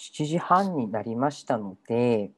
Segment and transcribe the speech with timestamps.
[0.00, 2.30] 7時半になりましたので、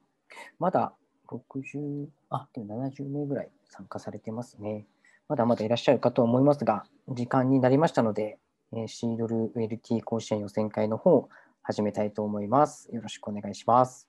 [0.59, 0.93] まだ
[1.29, 4.87] 60、あ、でも70名ぐらい参加されてますね。
[5.29, 8.39] まだまだいらっしゃるかと思いますが、時間になりましたので、
[8.73, 11.29] えーシードル LT 甲子園予選会の方、
[11.63, 12.89] 始めたいと思います。
[12.93, 14.09] よろしくお願いします。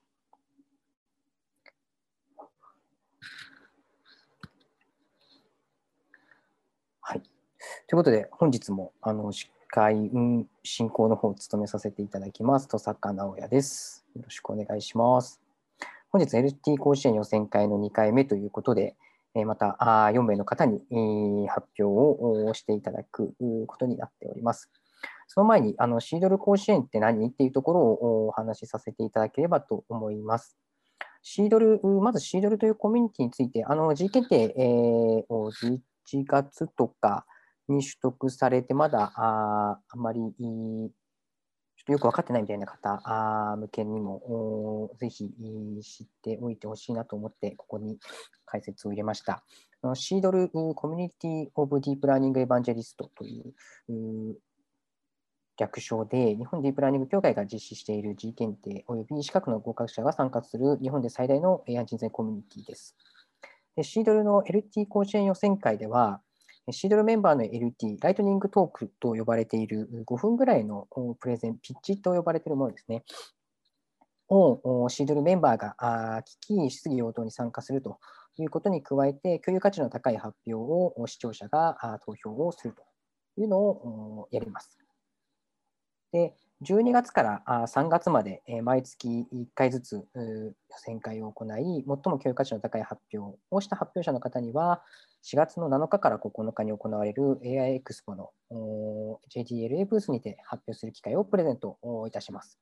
[7.02, 7.21] はい。
[7.21, 7.31] とい
[7.93, 14.04] うことで、本日もあの司会運進行の方を務めさせていただきます、戸坂直也です。
[14.16, 15.40] よろしくお願いします。
[16.09, 18.95] 本日 LT 甲子園予選会の2回目ということで、
[19.45, 20.82] また4名の方に
[21.48, 23.32] 発表をしていただく
[23.68, 24.72] ことになっております。
[25.28, 27.28] その前にあのシードル甲子園って何？
[27.28, 30.58] っていうところをお話しさせていただければと思います。
[31.22, 35.80] シードル、まずシードルというコミュニティについて、あの G 検定を11
[36.26, 37.28] 月とか
[37.72, 40.92] に取得されて、まだああまりいい
[41.88, 44.16] よく分かってないみたいな方あ向けにも
[44.92, 45.34] おぜひ
[45.81, 47.98] 知っておいてほしいなと思って、ここに
[48.45, 49.44] 解説を入れました。
[49.81, 54.36] あの CDLE、Community of Deep Learning Evangelist という
[55.58, 62.95] 略称で、日本ディープラーニング協会が実施している G 検定及び E 資格の合格者が参加する日本で最大の AI 人材コミュニティです。
[63.76, 66.22] でシードルの LT 甲子園予選会では、
[66.72, 70.88] CDLE メンバーの LT、ライトニングトークと呼ばれている5分ぐらいの
[71.20, 73.03] プレゼン、ピッチと呼ばれているものですね。
[74.30, 78.00] をおシードルメンバーがあー聞き、質疑応答に参加すると
[78.38, 82.83] いうことに加えて、共有価値の高い発表を視聴者が投票をすると
[83.42, 84.78] いうのをやります。
[86.11, 94.83] で、12月から3月まで、毎月1回ずつ予選会を行い、最も教育価値の高い発表をした発表者の方には、
[95.23, 98.31] 4月の7日から9日に行われる AI エクスポの
[99.30, 102.59] JDLA ブースにて発表する機会をプレゼントいたします。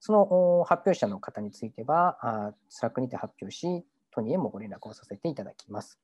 [0.00, 5.98] その発表者の方については、あ Slack にて発表し、トニーへもご連絡をさせていただきます。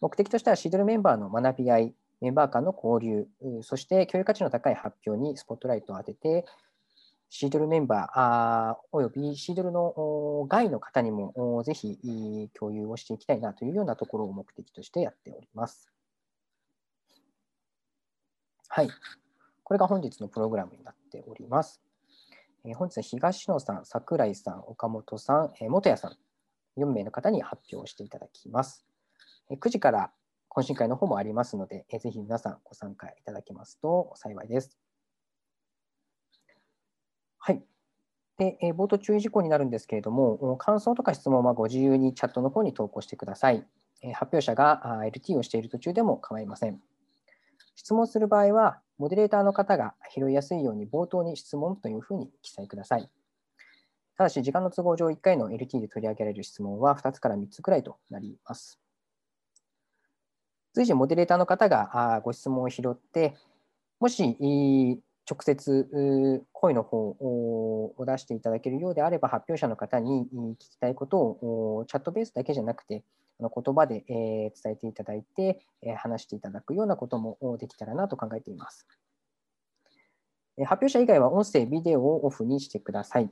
[0.00, 3.26] 目的としては、 CDLE メンバーの学び合い、メンバー間の交流、
[3.62, 6.44] そして教育価値の高い発表にスポットライトを当てて、
[7.30, 9.82] CDLE メンバーあおよび CDLE の
[10.40, 11.98] お外の方にもおぜひ
[12.58, 15.92] 共有をしていきたいなというようなところを目的としてやっております。
[18.68, 18.88] はい。
[19.64, 21.82] これが本日のプログラムになっております。
[22.64, 28.86] えー本日は東野さん、桜井さん、岡本さん、えー元谷さん、4名の方に発表していただきます。
[29.50, 30.12] えー9時から
[30.50, 34.87] 懇親会の方もありますので、えーぜひ皆さんご参加いただけますと幸いです。
[37.48, 37.62] はい。
[38.36, 43.66] で、えー冒頭注意事項になるんですけれども、感想とか質問はご自由にチャットの方に投稿してください。
[44.02, 46.78] えー発表者があ LT をしている途中でも構いません。
[47.74, 53.08] 質問する場合は、モデレーターの方が拾いやすいように冒頭に質問というふうに記載ください。
[54.18, 58.78] ただし、時間の都合上1回の LT で取り上げられる質問は2つから3つくらいとなります。
[60.74, 63.34] 随時、モデレーターの方があご質問を拾って、
[64.00, 64.36] もし
[65.28, 73.04] 直接声の方を出していただけるようであれば、発表者の方に聞きたいことをチャットベースだけじゃなくて、
[73.38, 75.60] あの言葉で、伝えていただいて、
[75.96, 78.86] 話していただくようなこともできたらなと考えています。
[80.64, 83.28] 発表者以外は音声、ビデオをオフにしてください。
[83.28, 83.30] ち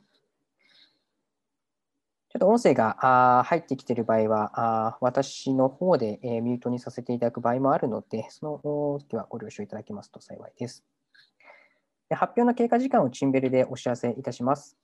[2.36, 10.84] ょっと音声が入ってきている場合は、私の方で、ミュートにさせていただく場合もあるので、その時はご了承いただけますと幸いです。
[12.14, 14.76] 発表の経過時間をチンベルでお知らせいたします。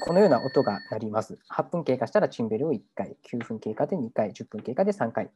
[0.00, 1.38] このような音が鳴ります。
[1.50, 5.30] 8分経過したらチンベルを1回、9分経過で2回、10分経過で3回。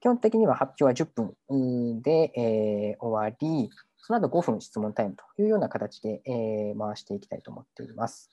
[0.00, 8.30] 基本的には発表は10分で、えー終わり、その後5分質問タイムというような形で、えー回していきたいと思っています。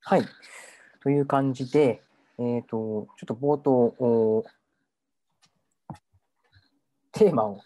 [0.00, 0.22] はい。
[1.02, 2.02] という感じで、
[2.38, 4.44] えっ、と、ちょっと冒頭、
[7.12, 7.60] テーマを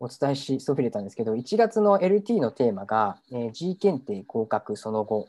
[0.00, 5.28] お伝えしそびれたんですけど、1月の LT のテーマが、えー G 検定合格その後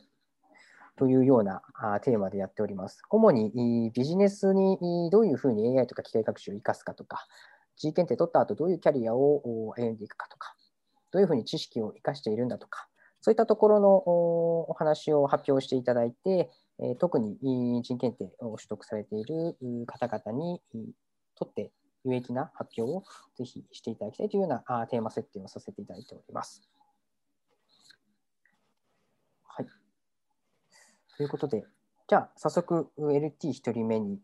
[0.96, 3.02] というようなあテーマでやっております。
[3.10, 7.26] 主にビジネスにどういうふうに AI とか機械学習を生かすかとか、
[7.76, 10.54] G 検定取った後どういうキャリアを歩んでいくかとか、
[11.10, 12.88] どういうふうに知識を生かしているんだとか、
[13.20, 13.88] そういったところの
[14.68, 16.50] お話を発表していただいて、
[16.98, 17.34] 特に
[17.78, 19.56] い G 検定を取得されている
[19.86, 20.92] 方々にい
[21.36, 21.70] とって
[22.04, 23.04] 有益な発表を
[23.36, 26.68] ぜひしていただきたいというようなあテーマ設定をさせていただいております。
[29.44, 29.66] はい。
[31.16, 31.64] ということで、
[32.08, 34.18] じゃあ早速 LT1 人目に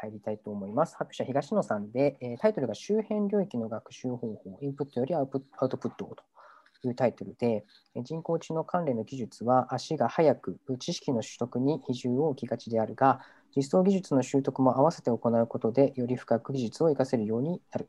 [0.00, 0.96] 入りたいと思います。
[0.96, 7.64] 発表者東野さんで、えータイトルが周辺領域の学習方法、インプットよりアウプアウトプットをというタイトルで、
[8.02, 13.20] 人工知能関連の技術は足が速く、知識の取得に比重を置きがちであるが、
[13.56, 17.88] 実装技術の習得も合わせて行うことで、より深く技術を活かせるようになる。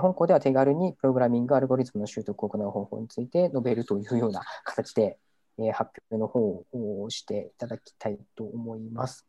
[0.00, 5.18] 本校では手軽にプログラミングアルゴリズムの習得を行う方法について述べるというような形で
[5.74, 9.26] 発表の方をしていただきたいと思います。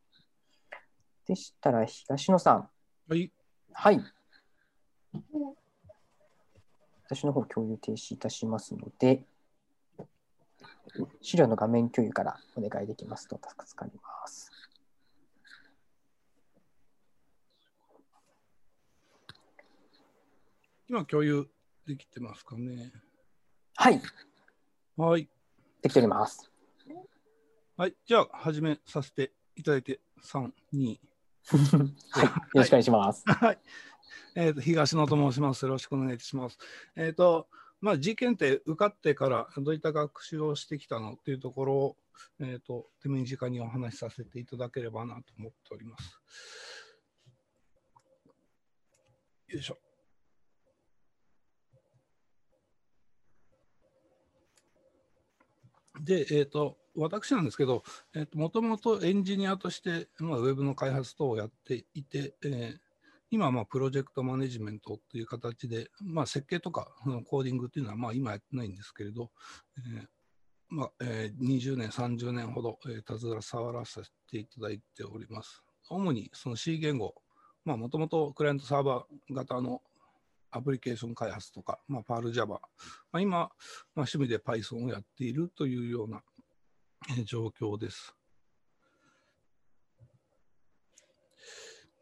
[1.28, 2.70] でしたら、東野さん。
[3.10, 3.32] はい。
[3.74, 4.02] はい。
[7.06, 9.24] 私の方共有停止いたしますので、
[11.22, 14.53] 資料の画面共有からお願いできますと助かります。
[20.90, 21.48] 今共有
[21.88, 22.92] できてますかね。
[23.76, 24.02] はい。
[24.98, 25.30] はい。
[25.82, 26.52] できております。
[27.78, 27.96] はい。
[28.06, 31.00] じゃあ、始めさせていただいて、3、2。
[32.12, 32.26] はい。
[32.26, 33.24] よろしくお願いします。
[33.26, 33.60] はい。
[34.36, 35.64] えーと、東野と申します。
[35.64, 36.58] よろしくお願いします。
[36.96, 37.48] えっ、ー、と、
[37.82, 41.98] まあ、事件って受かってからどういった学習をしてきたのっていうところを、
[42.40, 46.20] えーと、手短にお話しさせていただければなと思っております。
[49.48, 49.78] よいしょ。
[56.02, 57.84] で、えーと、私なんですけど、
[58.34, 62.78] もともとエンジニアとして、まあ、ウェブの開発等をやっていて、えー、
[63.32, 66.88] 今はまあプロジェクトマネジメントという形で、まあ、設計とか
[67.26, 69.32] コーディングっていうのはまあ今やってないんですけれど、
[69.78, 70.06] えー
[70.70, 75.64] まあえー、20年、30年ほど、えー、携わらせていただいております。
[75.90, 77.14] 主にその C 言語、
[77.66, 79.82] もともとクライアントサーバー型の
[80.56, 82.62] アプリケーション開発とか、まあ、パール Java、
[83.12, 83.50] まあ、今、まあ、
[83.96, 86.24] 趣味で Python をやっているというような、
[87.26, 88.16] 状況です。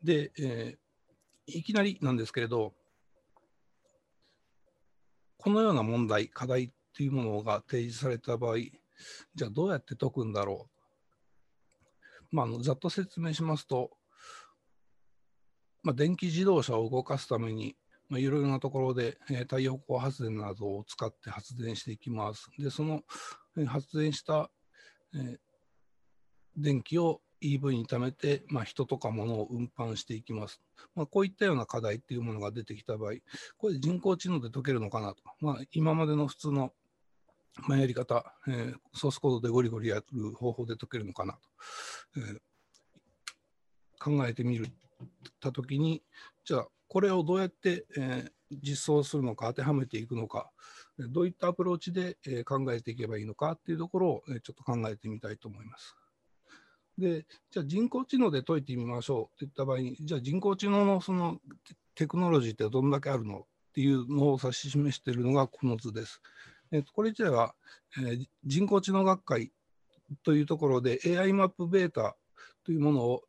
[0.04, 2.74] で、えー、いきなりなんですけれど、
[5.38, 8.58] このような問題、課題っていうものが提示された場合、
[9.34, 10.70] じゃあどうやって解くんだろ
[12.32, 12.36] う？
[12.36, 13.98] まあ、あのざっと説明しますと、
[15.82, 17.76] まあ、電気自動車を動かすために
[18.12, 22.50] まあ、いろいろなところで、えー、太陽光発電などを使って発電していきます。
[22.60, 23.04] で、その、
[23.58, 24.52] えー、発電した、
[25.16, 25.38] えー、
[26.58, 30.62] 電気を EV に貯めて、まあ、人とか物を運搬していきます。
[30.94, 33.14] まあ、こういったような課題っていうものが出てきた場合、
[33.58, 35.24] これ人工知能で解けるのかなと。
[35.40, 36.74] まあ、今までの普通の、
[37.66, 41.40] まあ、やり方、えー、ソースコードでゴリゴリやる方法で解けるのかなと、
[42.18, 44.68] えー、考えてみる
[45.40, 46.04] たときに、
[46.44, 50.52] じゃあこれをどうやって、え、実装するのか、当てはめていくのか、
[51.00, 55.96] どういったアプローチで、え、考えていけばいいのかっていうところを、え、ちょっと考えてみたいと思います。
[56.98, 61.40] で、じゃあ人工知能で解いてみましょうといった場合に、じゃあ人工知能のその
[61.96, 63.44] テクノロジーってどんだけあるのっ
[63.74, 66.22] ていうのを指し示しているのがこの図です。
[66.74, 67.56] えー、とこれ自体は、
[68.06, 69.54] え、人工知能学会
[70.24, 72.18] というところで AI マップベータ
[72.66, 73.24] というものを、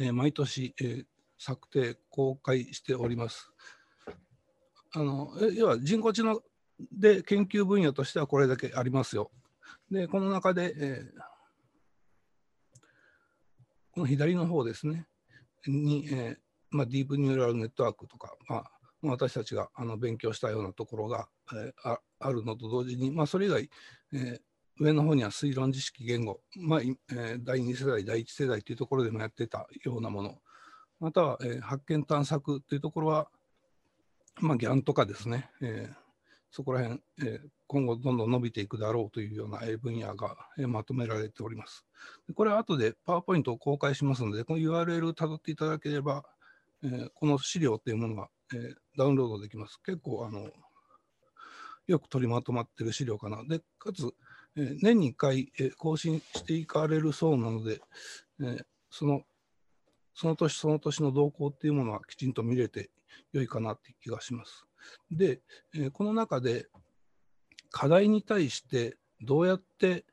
[0.00, 1.06] えー、毎年、えー、
[1.38, 3.50] 策定、公開しております。
[4.92, 6.40] あの要は人工知能
[6.92, 9.30] で研究分野としてはこれだけありますよ。
[9.90, 11.20] で、この中で、えー、
[13.92, 15.06] この左の方ですね、
[15.66, 16.36] に、えー
[16.70, 18.70] まあ、ディープニューラルネットワークとか、まあ、
[19.02, 23.70] 私たちがあの勉強したようなところが、えー、ああるのと同時に、まあ、それ以外、
[24.12, 24.40] え、
[24.78, 30.38] 上の方には推論知識言語、まあえ、第2世代、第1世代というところでもやってたようなもの、
[31.00, 33.28] または、えー、発見探索というところは、
[34.40, 35.94] まあ、ギャンとかですね、えー、
[36.50, 41.84] そこら辺、えー、今後どんどん伸びていくだろうというような分野が、えー、まとめられております。
[42.34, 46.24] これは後でパワーポイントを公開しますので、この URL をたどっていただければ、
[46.82, 49.80] えー、この資料っていうものが、えー、ダウンロードできます。
[49.84, 50.48] 結構あの
[51.86, 53.44] よく取りまとまっている資料かな。
[53.44, 54.12] で、かつ、
[54.56, 57.80] えー、年に1回、えー、更新していかれるそうなので、
[58.40, 59.22] えー、その
[60.16, 62.90] その年その年の動向っていうものはきちんと見れて
[63.32, 64.66] 良いかなっていう気がします。
[65.10, 65.42] で、
[65.74, 66.68] えこの中で
[67.70, 70.06] 課題に対してどうやって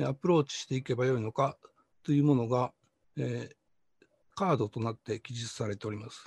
[0.00, 1.58] アプローチしていけばよいのか
[2.02, 2.72] というものが、
[3.18, 6.24] えー、カードとなって記述されております。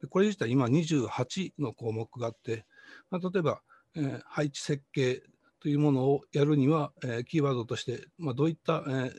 [0.00, 2.66] でこれ自体今28の項目があって、
[3.08, 3.62] まあ、例えば、
[3.94, 5.22] えー、配置設計
[5.60, 9.12] というものをやるには、えー、キーワードとして、まあ、どういった、えー、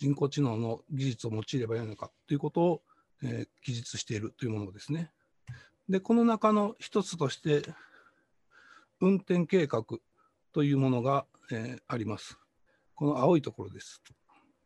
[0.00, 2.82] 人工知能の技術を用いればよいのかということを、
[3.22, 5.12] えー、記述しているというものですね。
[5.90, 7.62] で、この中の一つとして、
[8.98, 9.84] 運転計画
[10.52, 12.38] というものが、えー、あります。
[12.94, 14.02] この青いところです。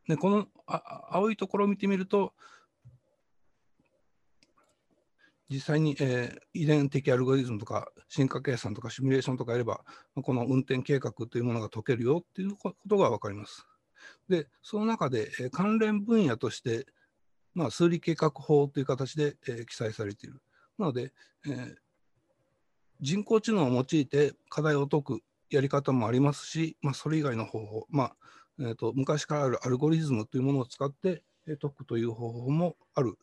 [0.07, 2.33] で、このあ青いところを見てみると、
[5.49, 13.67] 実際に、えー、遺伝的アルゴリズムとか進化計算とかシミュレーションとかやれば、この運転計画というものが解けるよっていうことが分かります。
[14.29, 16.87] で、その中で、えー、関連分野として、
[17.55, 20.43] まあ、数理計画法という形で、えー、記載されている。
[20.79, 21.13] なので、
[21.47, 21.75] えー、
[23.01, 25.21] 人工知能を用いて課題を解く
[25.51, 28.17] やり方もありますし、まあ、それ以外の方法、まあ
[28.61, 33.19] えーと、昔からあるアルゴリズムというものを使ってえ解くという方法もある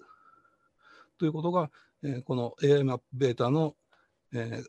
[1.18, 1.70] ということが、
[2.04, 3.76] えー、この AI マップベータの、
[4.34, 4.66] えー、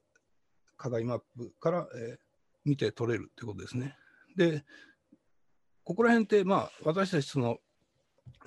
[0.76, 2.18] 課題マップから、えー、
[2.64, 3.96] 見て取れるということですね。
[4.36, 4.64] で、
[5.84, 7.58] ここら辺って、まあ、私たちその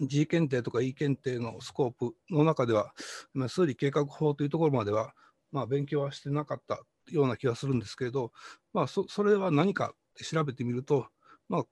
[0.01, 2.93] G 検定とか E 検定のスコープの中では、
[3.33, 5.13] まあ、数理計画法というところまでは、
[5.51, 6.79] まあ、勉強はしてなかった
[7.11, 8.31] ような気がするんですけれど、
[8.73, 11.07] まあ、そそれは何か調べてみると、
[11.49, 11.63] まあ、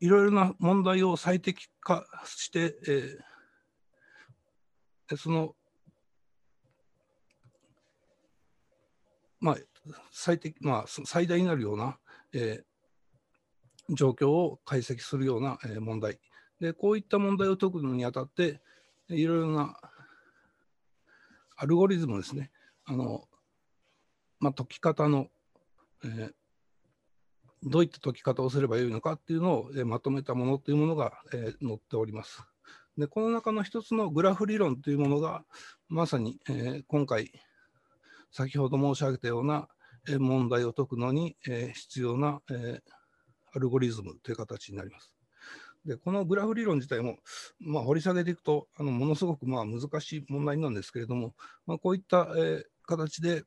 [0.00, 5.54] いろいろな問題を最適化して、えー、その、
[9.40, 9.56] まあ、
[10.10, 11.98] 最適、まあ、最大になるような、
[12.32, 12.64] えー、
[13.90, 16.18] 状況を解析するような、問題。
[16.60, 18.60] で、こういった問題を解くのにあたって、
[19.08, 19.76] いろいろな
[21.56, 22.50] アルゴリズムですね。
[22.84, 23.28] あの、
[24.38, 25.28] まあ、解き方の、
[26.04, 26.32] えー、
[27.62, 32.42] どういった解き方をすればよいのかっていうのを、え、まとめたものというものが、えー、載っております。
[32.96, 35.44] で、この中の一つのグラフ理論というものが、
[35.88, 37.30] まさに、え、今回、
[38.30, 39.68] 先ほど申し上げたような、
[40.18, 42.80] 問題を解くのに、え、必要な、えー、
[43.54, 45.12] アルゴリズムという形になります。
[45.84, 47.16] でこのグラフ理論自体も、
[47.58, 51.34] まあ、掘り下げていくとあのものすごくまあ難しい問題なんですけれども、
[51.66, 53.44] まあ、こういった、えー、形で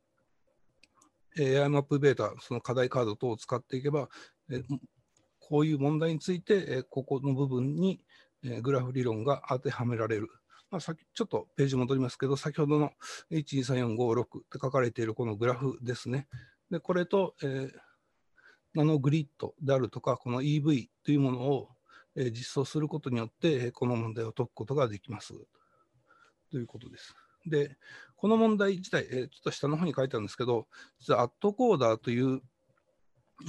[1.39, 4.10] AI マップベータ、その課題カード等を使っていけば、
[4.51, 4.62] え
[5.39, 8.03] こういう問題について、えここの部分に、
[8.43, 10.29] えグラフ理論が当てはめられる。
[10.69, 10.93] まあ、ちょ
[11.24, 12.91] っとページ戻りますけど、先ほどの
[13.31, 16.27] 123456って書かれているこのグラフですね。
[16.69, 17.72] でこれと、えー、
[18.74, 21.70] ナノグリッドであるとか、この EV というものを、
[22.15, 25.34] 実装することによって、この問題を解くことができます。
[26.51, 27.15] ということです。
[27.46, 27.77] で、
[28.15, 30.68] この問題自体、ちょっと下の方に書いてあるんですけど、
[31.00, 32.42] 実はアットコーダーという、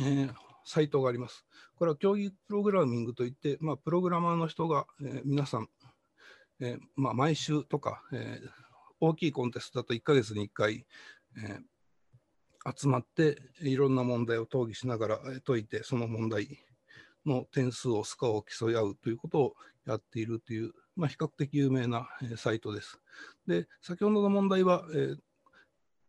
[0.01, 1.45] えー、サイトがあります。
[1.77, 5.69] これは競技プログラミングといって、まあ、プログラマーの人が、えー、皆さん、
[6.61, 8.41] えーまあ、毎週とか、え、
[9.01, 10.87] 大きいコンテストだと1ヶ月に1回、
[11.37, 11.59] え、
[12.77, 16.59] 集まっていろんな問題を討議しながら解いて、その問題
[17.27, 19.55] の点数をスコアを競い合うということを
[19.87, 22.99] やっているという、まあ、比較的有名な、サイトです。
[23.47, 25.15] で、先ほどの問題は、え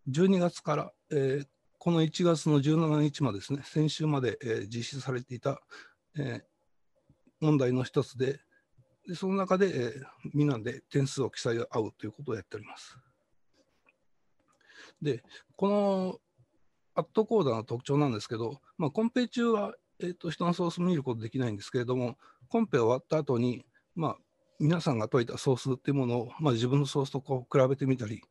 [0.10, 1.44] 12月から、え
[1.78, 5.62] この1月の17日までですね、先週まで、え実施されていた、
[6.18, 6.42] え
[7.42, 8.40] 問題の一つで、
[9.08, 9.94] でその中で、え
[10.34, 12.98] みんなで点数を競い合うということをやっております。
[15.02, 15.24] で、
[15.56, 16.20] この
[16.96, 22.18] アットコーダーの特徴なんですけど、まあ、コンペ中は、えーと、人のソース見ることできないんですけれども、
[22.50, 24.18] コンペ終わった後に、まあ、
[24.60, 28.22] 皆さんが解いたソースっていうものを、まあ、自分のソースとこう比べてみたり、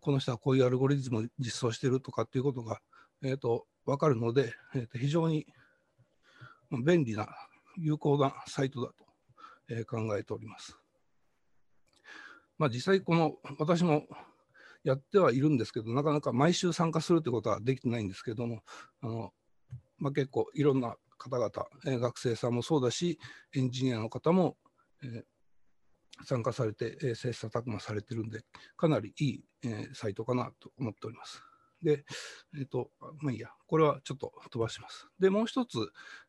[0.00, 2.80] この人はこういうアルゴリズムを実装しているとかっていうことが、
[3.22, 5.46] えーと、分かるので、えーと、非常に
[6.84, 7.28] 便利な、
[7.76, 8.94] 有効なサイトだと、
[9.68, 10.78] えー、考えております。
[12.56, 14.04] まあ、実際、この私も
[14.84, 18.62] やってはいるんですけど、なかなか毎週参加するということはできてないんですけども、
[19.00, 19.32] あの
[19.98, 21.50] まあ、結構いろんな方々、
[21.86, 23.18] えー、学生さんもそうだし、
[23.54, 24.56] エンジニアの方も、
[25.02, 25.22] えー、
[26.24, 28.40] 参加されて、えー、切磋琢磨されてるんで、
[28.76, 31.42] かなりいい、えー、サイトかなと思っております。
[31.82, 32.04] で、
[32.56, 35.08] えっ、ー、と、まあいいや、これはちょっと飛ばします。
[35.18, 35.78] で、もう一つ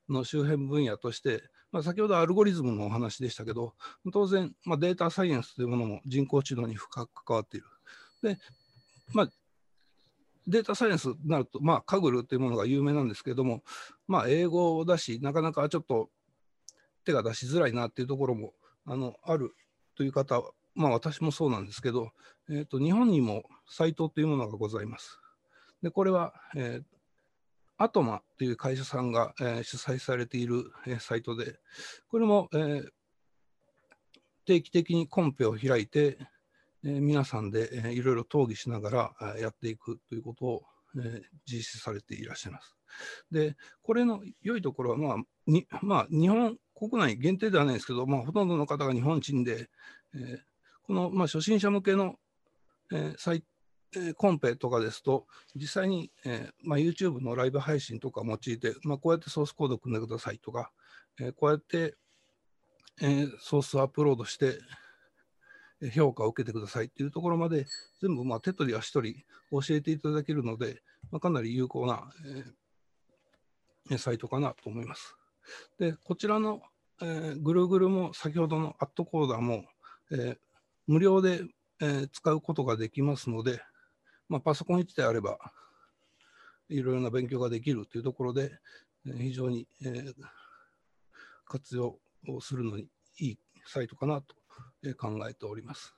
[0.08, 3.74] の周辺分野として、まあ、先ほどアルゴリズムのお話でしたけど、
[4.12, 7.68] 当然、まあ、データサイエンスというものも人工知能に深く関わっている。
[8.22, 8.38] で、
[9.14, 9.30] まあ、
[10.48, 13.64] データサイエンスになると、まあ、カグルというものが有名なんですけれども、
[14.08, 16.10] まあ、英語だし、なかなかちょっと
[17.06, 18.54] 手が出しづらいなっていうところも
[18.86, 19.56] あのある
[19.96, 20.42] という方、
[20.76, 22.12] まあ私もそうなんですけど、
[22.50, 25.20] えーと、日本にもサイトというものがございます。
[25.82, 26.84] で、これは、えー、
[27.78, 31.60] アトマという会社さんが、えー、主催されている、えー、サイトで、
[32.10, 32.90] これも、えー、
[34.46, 36.18] 定期的にコンペを開いて、
[36.84, 40.64] えー、皆さんで、えー、いろいろ討議しながら、やっていくということを、
[40.96, 42.76] えー、実施されていらっしゃいます。
[43.32, 49.70] で、これの良いところは、まあ、にまあ、日本国内限定ではないですけど、まあ、ほとんどの方が日本人で、
[50.16, 50.40] えー、
[50.84, 52.16] この、まあ、初心者向けの、
[52.92, 53.44] えー再
[53.96, 60.72] えー、コンペとかですと、実際に、えーまあ、YouTube のライブ配信とか用いて、まあ、こうやってソースコードを組んでくださいとか、
[61.20, 61.96] えー、こうやって、
[63.02, 64.60] えー、ソースをアップロードして、
[65.94, 67.66] 評価を受けてくださいっていうところまで
[68.02, 70.82] 全部まあ手取り足取り教えていただけるので、
[71.12, 72.12] まあ、かなり有効な、
[73.90, 75.16] えー、サイトかなと思います。
[75.80, 76.62] で、こちらの、
[77.02, 79.64] えー、ぐるぐるも先ほどのアットコーダーも、
[80.12, 80.38] えー、
[80.88, 81.42] 無料で、
[81.82, 83.62] えー、使うことができますので、
[84.28, 85.40] まあ、パソコン1台あれば
[86.68, 88.52] いろいろな勉強ができるというところで、
[89.08, 90.14] えー、非常に、えー、
[91.46, 92.88] 活用をするのに
[93.20, 94.39] いいサイトかなと
[94.98, 95.96] 考えております。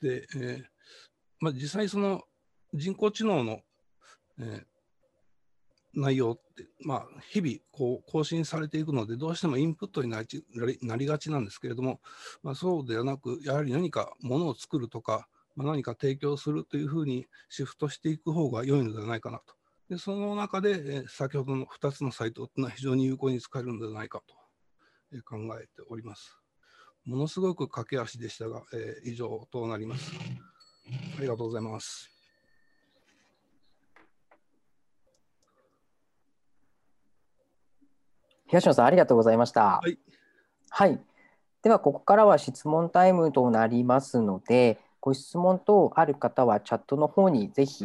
[0.00, 0.64] で、えー
[1.40, 2.22] まあ、実際その
[2.72, 3.60] 人工知能の、
[4.38, 4.64] えー、
[5.94, 12.00] 内容って、まあ、日々こう更新されていくので、どうしてもインプットになりなりがちなんですけれども、
[12.42, 19.54] まあ、そうではなく、やはり何かものを作るとか、まあ、何か提供するというふうにシフトしていく方が良いのではないかなと。
[19.88, 24.34] でその中で、えー、先ほどの2つのサイトというのは非常に有効に使えるのではないかと、
[25.12, 26.36] えー、考えております。
[27.06, 30.10] ものすごく駆け足でしたが、えー、以上となります。
[31.16, 32.10] ありがとうございます。
[38.48, 39.80] 東野さん、ありがとうございました。
[39.80, 39.98] はい。
[40.68, 41.00] はい、
[41.62, 47.84] では、ここからは質問タイムとなりますので、ご質問等ある方はチャットの方にぜひ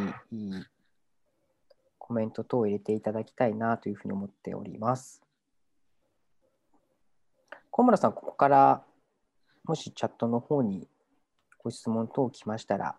[1.99, 5.21] コメント等を入れていただきたいなというふうに思っております。
[7.69, 8.83] 小村さん、ここから
[9.63, 10.87] もしチャットの方に
[11.59, 12.95] ご質問等来ましたら、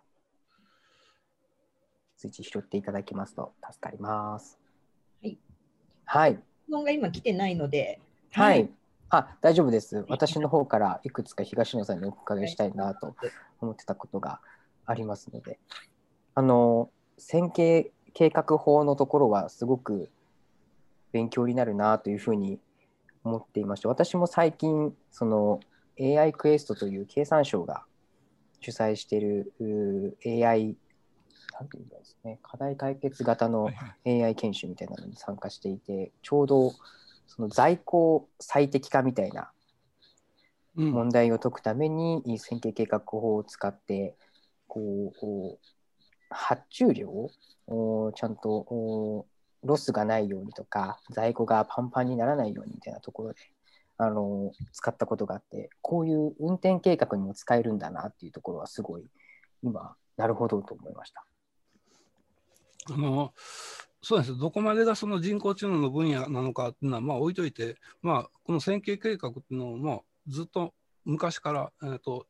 [2.17, 4.57] 随時拾っていただけますと助かります。
[5.21, 5.37] はい。
[6.05, 6.39] はい。
[6.65, 7.99] 質問が今来てないので。
[8.31, 8.69] はい。
[9.09, 10.05] あ、大丈夫です。
[10.07, 13.15] 私の方からいくつか東野さんにお伺いしたいなと
[13.59, 14.39] 思ってたことが
[14.85, 15.59] ありますので、
[16.33, 20.09] あの、線形計画法のところはすごく
[21.11, 22.59] 勉強になるなというふうに
[23.23, 25.59] 思っていまして、私も最近、その
[25.99, 27.83] AI クエストという経産省が
[28.59, 30.75] 主催している AI
[31.53, 33.69] なんていうんですね、課題解決型の
[34.05, 36.71] AI 研修みたいなのに参加していて、ちょうど
[37.27, 39.51] その在庫最適化みたいな
[40.75, 44.15] 問題を解くために線形計画法を使って
[44.67, 45.57] こう
[46.29, 47.09] 発注量
[47.67, 49.25] をちゃんと
[49.63, 53.52] ロスがないようにとか在庫がパンパンにならないようにみたいなところで
[54.05, 59.05] あの使ったことがあってこういう運転計画にも使えるんだなっていうところはすごい
[59.63, 61.25] 今なるほどと思いました。
[62.91, 63.33] あの
[64.01, 70.73] そうですどこまでがその人工知能の分野なのかっていうのはまあ置いといて、まあ、この線形計画っていうのを、ずっと
[71.05, 72.27] 昔から、えーと、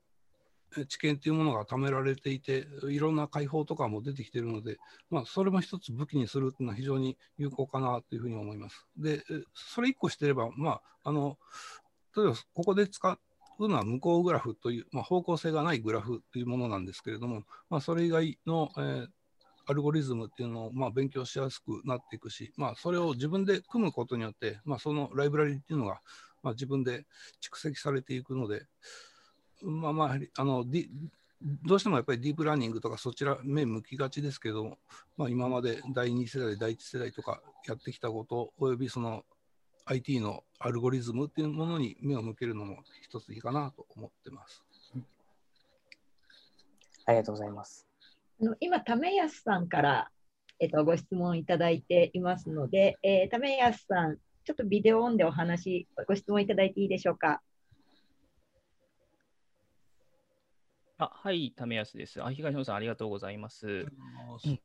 [0.88, 4.78] 知見というものが貯められていていろんな解放とかも出てきているので、
[5.10, 8.88] まあ、それも一つ武器にするっていうのは非常に有効かなというふうに思います。
[8.98, 11.38] でそれ1個してれば、まあ、あの
[12.16, 13.20] 例えばここで使
[13.60, 19.08] うのは向こうグラフという、まあ、方向性がないグラフというものなんですけれども、まあ、それ以外の、えー
[19.66, 26.02] アルゴリズムっていうのをまあ勉強しやすくなっていくし、まあ、それを自分で組むことによって、まあ、そのライブラリっていうのが
[26.42, 27.06] まあ自分で
[27.42, 28.66] 蓄積されていくので、
[29.64, 30.66] まあまあ、あの、
[31.42, 34.78] どうしてもやっぱりディープラーニングとかそちら目向きがちですけど、
[35.18, 39.24] まあ、今まで第2世代、第1世代とかやってきたこと、およびその
[39.86, 44.64] IT のアルゴリズムっていうものに目を向けるのも一ついいかなと思ってます。
[47.06, 47.86] ありがとうございます。
[48.42, 50.10] あの今、為安さんから、
[50.60, 57.42] えっと、ご質問いただいていますので、えー、為安さん、ちょっとビデオオンでお話、ご質問いただいていいでしょうか？
[61.00, 62.24] あはい、為安です。
[62.24, 63.68] あ東野さん、ありがとうございます。
[63.68, 64.60] うん、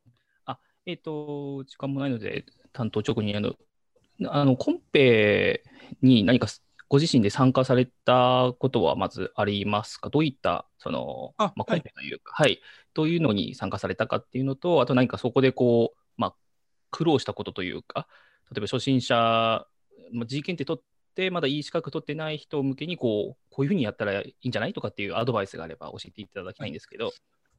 [0.45, 3.55] あえっ、ー、と、時間もないので、担当直にあの、
[4.27, 5.63] あのコンペ
[6.01, 6.47] に何か
[6.87, 10.09] ご自身で参加されたことはまずありますか？
[10.09, 12.61] どういったそのまあ、コンペというか、はい、はい、
[12.93, 16.35] どういうのに参加されたかっていうのと、あと何かそこでこう、まあ、
[16.91, 18.07] 苦労したことというか、
[18.51, 19.15] 例えば初心者、
[20.11, 20.87] まあ、G 検定取って、
[21.31, 27.05] まだいい資格取ってない人向けにこう、こういうふうにやったらいいんじゃないとかっていうアドバイスがあれば教えていただきたいんですけど。
[27.05, 27.13] はい、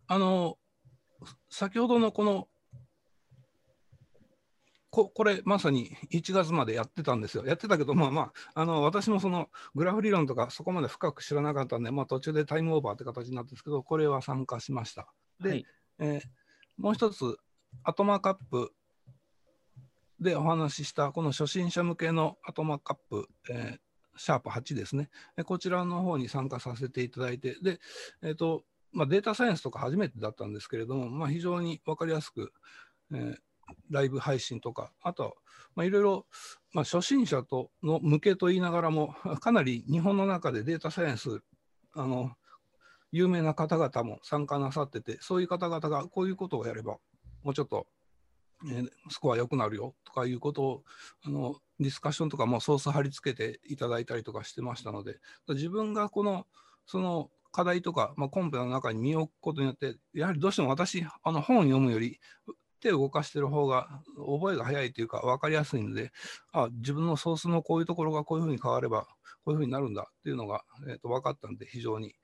[0.08, 0.56] あの
[1.50, 2.48] 先ほどのこの
[4.90, 7.44] ここれまさに1月までやってたんですよ。
[7.46, 15.06] やってたけど、まあまあ、あの私もそのグラフ理論とかそこまで深く知らなかったんで、まあ、途中でタイムオーバーって形になったんですけど、これは参加しました。
[15.40, 15.66] で、はい、
[16.00, 16.20] えー、
[16.76, 17.36] もう一つ、
[17.84, 18.72] アトマカップ
[20.20, 23.78] でお話ししたこの初心者向けのアトマカップ、えー、
[24.16, 25.08] シャープ8ですね、
[25.44, 27.78] こちらの方に参加させていただいて、で、
[28.22, 32.52] えーとまあ、データサイエンスとか初めてだったんですけれども、まあ、非常に分かりやすく、
[33.12, 33.36] えー
[33.90, 35.36] ライブ配信とか、あと、
[35.74, 36.26] まあ、いろいろ、
[36.72, 41.40] まあ、初心者との向けと言いながらも、 かなり日本の中でデータサイエンス、
[41.92, 42.32] あの
[43.12, 46.98] 有名な方々も参加なさってて、そういう方々がこういうことをやれば、
[47.42, 47.86] もうちょっと、
[48.66, 50.84] えー、スコア良くなるよとかいうことを
[51.24, 55.18] あのディスカッションとかもソース貼り付けていただいたりとかしてましたので、
[55.48, 56.46] 自分がこの
[56.86, 62.20] その課題とか、まあ、コンペの中に身を置くことによって、やはりどうしても私、あの本を読むより、
[62.80, 66.12] 手を動かしてる方が覚えが早いというか分かりやすいので、
[66.52, 69.06] あ自分のソースのこういうところがこういうふうに変われば、
[69.44, 72.14] こういうふうになるんだっていうのが、えー、と分かったので、非常に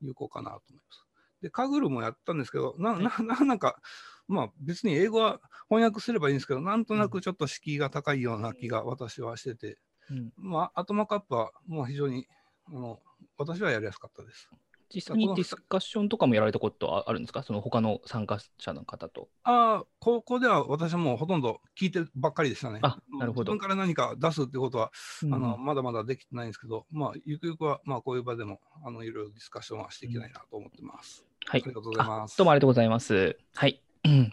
[0.00, 1.04] 有効かなと思います。
[1.42, 3.10] で、カグルもやったんですけど、なな
[3.44, 3.80] なんか、
[4.30, 9.78] まあ別に英語は翻訳すればいいんですけど、なんとなくちょっと敷居が高いような気が私はしてて、
[10.10, 12.26] うん、まあ、アトマカップはもう非常に
[12.68, 13.00] あの
[13.36, 14.48] 私はやりやすかったです。
[14.92, 17.44] 実際にディスカッションとかもやられたことはあるんですか？
[17.44, 19.28] その他の参加者の方と。
[19.44, 22.80] ああ、高校では私はもうほとんど聞いてばっかりでしたね。
[22.82, 23.52] あなるほど。
[23.52, 24.90] 自分から何か出すってことは、
[25.22, 31.24] うん、あのまだまだできてないんですけど、まあ、ゆくゆくはまあこういう場でもあのいろいろディスカッションはしていきたいなと思ってます。
[31.46, 31.62] はい。
[31.64, 32.36] ありがとうございます。
[32.36, 33.38] どうもありがとうございます。
[33.54, 33.80] はい。
[34.04, 34.32] あり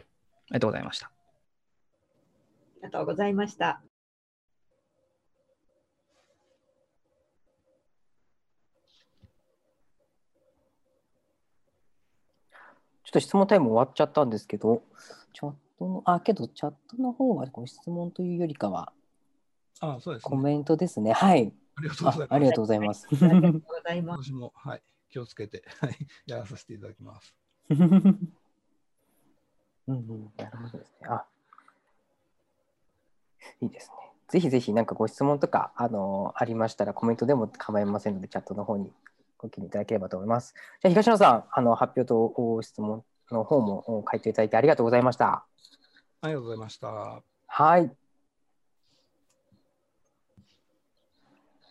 [0.52, 1.08] がとうございました。
[1.08, 1.12] あ
[2.78, 3.82] りがとうございました。
[13.04, 14.84] ちょっと質問タイム終わっちゃったんですけど、
[15.34, 18.92] チャットの、あ、けどチャットの方はご質問というよりかは、
[19.80, 21.14] あそうです、ね、コメントですね。
[21.14, 21.54] はい。
[21.76, 23.08] ありがとうございます。
[23.10, 24.24] ありがとうございます。
[24.26, 27.34] 私も、はい、気をつけて、はい、やらさせていただきます。
[29.88, 31.08] うんうん、なるほどですね。
[31.10, 31.26] あ、
[33.62, 34.12] いいですね。
[34.28, 38.92] ぜひぜひ、なんかご質問とか、あのー、ありましたら、コメントでも構いませんので、チャットの方に
[39.38, 40.54] ご記入いただければと思います。
[40.82, 45.46] じゃあ、東野さん、あの発表と質問の方も書いていただいてありがとうございました。
[46.22, 47.22] ありがとうございました。
[47.48, 47.88] はい。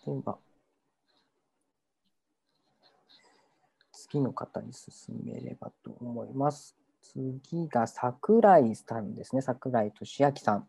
[0.07, 0.38] では、
[3.92, 6.76] 次の方に進めればと思います。
[7.12, 9.42] 次が桜井さんですね。
[9.42, 10.66] 桜井俊明さん。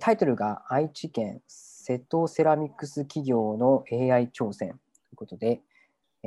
[0.00, 4.78] タイトルが愛知県瀬戸セラミックス企業の AI 挑戦とい
[5.12, 5.62] うことで、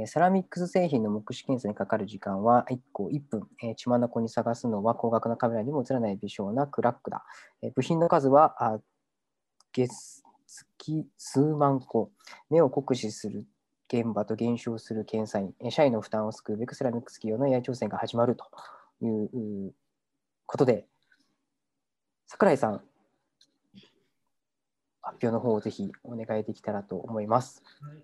[0.07, 3.47] セラミックス製品の目視検査にかかる時間は1個1分。
[3.75, 7.23] 血眼に探すのは高額なカメラにも映らない微小なクラックだ。
[7.75, 8.79] 部品の数は
[9.73, 10.23] 月
[11.17, 12.09] 数万個。
[12.49, 13.45] 目を酷使する
[13.93, 15.71] 現場と減少する検査員。
[15.71, 18.45] 社員の負担を救うべくセラミックス企業の AI 挑戦が始まると
[19.01, 19.73] いう
[20.45, 20.87] ことで、
[22.27, 22.81] 櫻井さん、
[25.01, 27.63] 発表の方をぜひお願いできたらと思います。
[27.81, 28.03] はい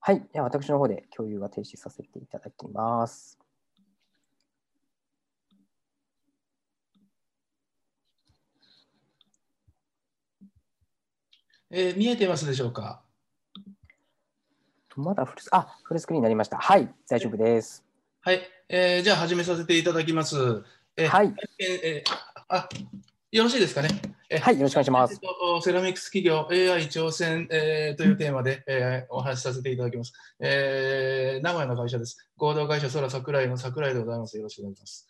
[0.00, 0.26] はい。
[0.32, 3.36] では私の方で共有は停止させていただきます。
[11.70, 13.02] えー、見えてますでしょうか？
[14.96, 16.58] まだフルスあフルスクリーンになりました。
[16.58, 17.84] はい、大丈夫です。
[18.20, 20.36] はい、えー、じゃあ始めさせていただきます。
[20.94, 21.34] えー、はい。
[21.58, 22.12] えー、
[22.50, 22.68] あ
[23.32, 23.88] よろしいですかね？
[24.42, 25.18] はい、よろしくお願いします。
[25.62, 31.42] セラミックス企業 AI 挑戦、えー、というテーマで、えー、お話しさせていただきます、えー。
[31.42, 32.18] 名古屋の会社です。
[32.36, 34.36] 合同会社空桜井の桜井でございます。
[34.36, 35.08] よろしくお願いします。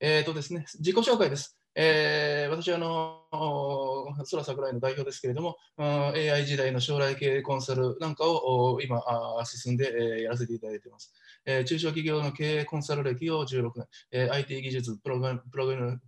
[0.00, 1.56] えっ、ー、とですね、自己紹介です。
[1.78, 9.02] えー、私はあの空桜井の代表ですけれども、AI 時代の将来系コンサルなんかを今
[9.44, 11.12] 進んで、え、やらせていただいています。
[11.44, 15.58] えー、中小企業の経営コンサル歴を16年、えー、IT 技術プログラプ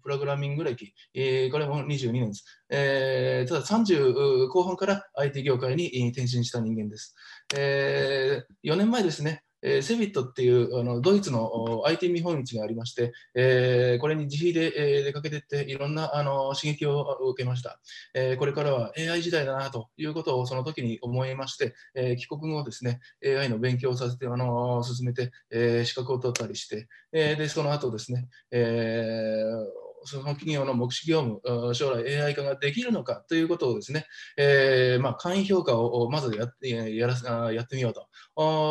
[0.08, 2.44] ログラミング歴、えー、これも22年です。
[2.70, 7.14] えー、ただ30後半から IT 業界に転身した人間です。
[7.54, 17.80] えー、4年前ですね、えー、セビットっていうあのドイツの IT 見本市がありまして、えー、これに自費で、えー、出かけていっていろんなあの刺激を受けました、
[18.14, 34.06] えー、これからは AI 時代だなということをその時に思いまして、えー、帰国後ですね AI の勉強をさせてあの進めて、えー、資格を取ったりして、えー、でその後ですね、えーその企業の目視業務、将来 AI 化ができるのかということをですね、
[34.36, 38.06] えー、まあ、簡易評価をまずやってやらやってみようと。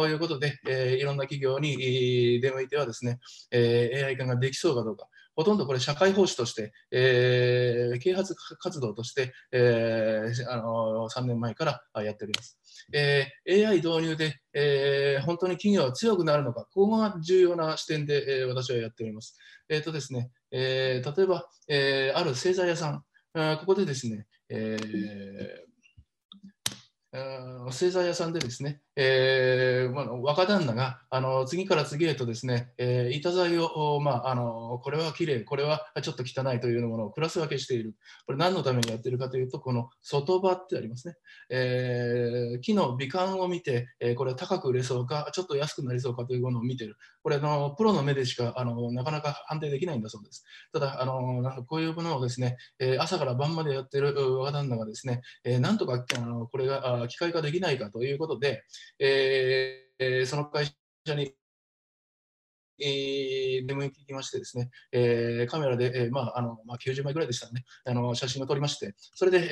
[0.07, 3.19] いうことで、えー、いろんな企業に出向いてはですね、
[3.51, 5.07] えー、AI 化ができそうかどうか、
[5.38, 12.60] ほとんどこれ社会奉仕として、えー、啓発活動として、えー、あの3年前からやっております。
[12.91, 19.38] えー、AI 導入で、えー、本当に企業は強くなるのか、ここが重要な視点で、えー、私はやっております。
[19.69, 25.67] えーとですねえー、例えば、えー、ある製材屋さん、あここでですね、えー
[27.71, 37.93] 製材屋さんでですね、えーまあ、若旦那があの次から次へとですね、えー、板材を、まあ、あのこれは綺麗これはちょっと汚いというものをクラス分けしている。
[38.25, 41.15] これ何のためにやってるかというと、この外場ってありますね。
[41.51, 46.97] えー、木の美観を見て、えー、これは高く売れそうか、ちょっと安くなりそうかというものを見てる。
[47.21, 50.43] これあのプロの目でしかあのなかなか判定できないんだそうです。
[50.73, 58.63] ただ、あのこういうものをですね、えー、朝から晩までやってる若旦那がですね、えー、なんとかあのこれが機械化できないかということで、
[59.00, 60.67] えー、その会
[61.06, 61.34] 社に
[62.80, 69.50] えー、電話に聞きましてですね、えー、カメラで、えーまああのまあ、90枚ぐらいでしたね、あの写真を撮りまして、それで、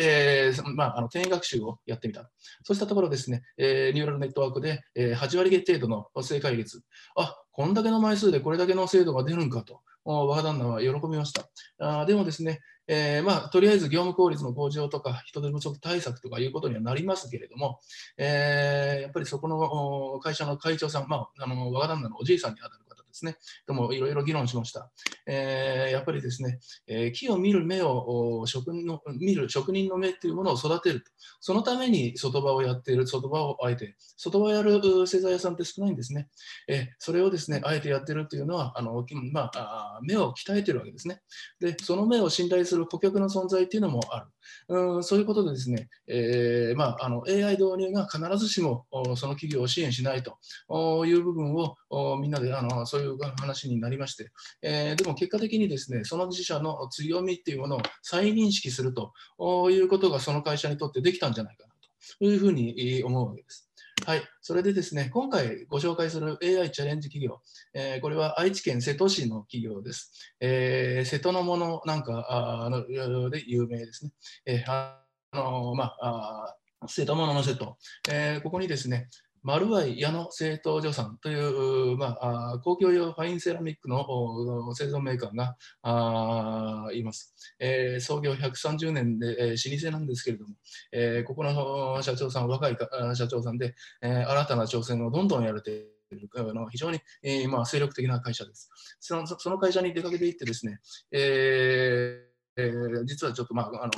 [0.48, 2.30] えーまあ、あの転移学習をやってみた。
[2.64, 6.82] そうしたところですね、えー、ニューラルネットワークで、えー、8割程度の正解率。
[7.16, 11.50] あ、こんだけの枚数でこれだけの精度が出るんかと、若旦那は喜びました。
[11.80, 17.80] あでもですね、えー、まあ、とりあえず業務効率の向上とか人手不足対策とかいうことにはなりますけれども、
[18.18, 22.85] えー、やっぱりそこの会社の会長さん、まあ、あの若旦那のおじいさんにあたる
[23.16, 24.92] ですね、ともいろいろ議論しました。
[25.26, 31.12] えー、やっぱりですね、えー、木を見る目を職人の見る職人の目っていうものを育てると。
[31.40, 36.28] そのために外場をやっている、外場をあえて、外場をやる製材屋さんって少ないんですね。
[36.68, 41.22] えー、それをですね、あえてやってるっていうのは、あのまあ、目を鍛えてるわけですね。
[41.60, 44.28] で、その目を信頼する顧客の存在っていうのもある。
[44.68, 50.38] うんそういうことでですね、えーまあ、あの AI 導入が必ずしもその企業を支援しないと
[51.06, 51.78] いう部分を
[52.18, 54.32] みんなであのそういう話になりまして、
[54.62, 59.14] えー、でも結果的にですねその自社の強みっていうものを再認識すると
[59.70, 61.74] いうことがその会社にとってできたんじゃないかな
[62.20, 63.70] というふうに思うわけです。
[64.04, 67.40] はい、それでですね、今回ご紹介する AI チャレンジ企業、
[67.74, 70.12] えー、これは愛知県瀬戸市の企業です。
[70.40, 74.12] えー、瀬戸のものなんかあので有名ですね。
[74.46, 75.02] えー、あ
[75.34, 76.56] のまあ、
[76.88, 77.78] 瀬戸物の瀬戸、
[78.12, 79.10] えー、ここにですね、
[79.46, 90.56] 丸愛矢野製陶所さんという、まあ、公共用ファインセラミックの製造メーカーがあいます、えー、創業130年で、えー、老舗なんですけれども、
[90.92, 92.78] えー、ここの社長さん、若い
[93.14, 95.70] 社長さんで、えー、新たな挑戦をどんどんやれて
[96.12, 99.28] いるの非常に、えーまあ、精力的な会社ですその。
[99.28, 100.80] その会社に出かけていってですね、
[101.12, 103.92] えーえー、実はちょっと、まああの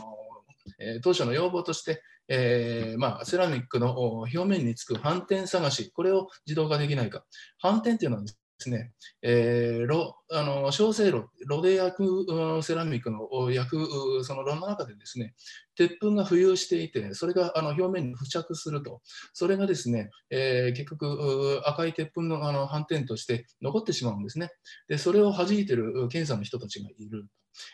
[0.79, 7.25] えー、当初の要望として、えーまあ、セラミックの表面につく斑点探し、これを自動化できないか。
[7.61, 15.35] 斑点っていうのはですね、えー、炉あの小生炉、炉で焼くセラミックの焼くその炉の中でですね、
[15.75, 19.01] 鉄粉が浮遊していて、それがあの表面に付着すると、
[19.33, 24.49] それがですね、えー、結局赤い鉄粉のあの斑点として残ってしまうんですね。
[24.87, 27.27] で、それを弾いてる検査の人たちがいる。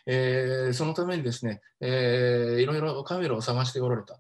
[0.06, 4.20] えー、そのためにですね、えー、いろいろカメラを探しておられた。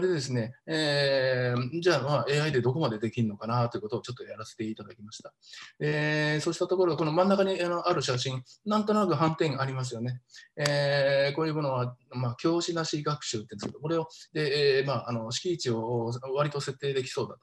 [0.00, 5.32] でですね、えー、じゃあ、まあ、AI でどこまでできるのかなということをちょっとやらせていただきました。
[5.80, 10.20] えー、そうしたところ、この真ん中にある写真、なんとなく反転ありますよね。
[10.56, 17.40] えー、こういうものは、まあ、教師なし学習って言うんですけど、これを、でえーまあ、あの敷地を割と設定できそうだと。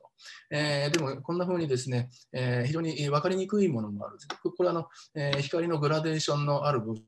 [0.51, 4.17] えー、でも、こんな風にですね、えー、非常に分かりにくいものもある。
[4.41, 7.03] これはあの、えー、光のグラデーションのある部分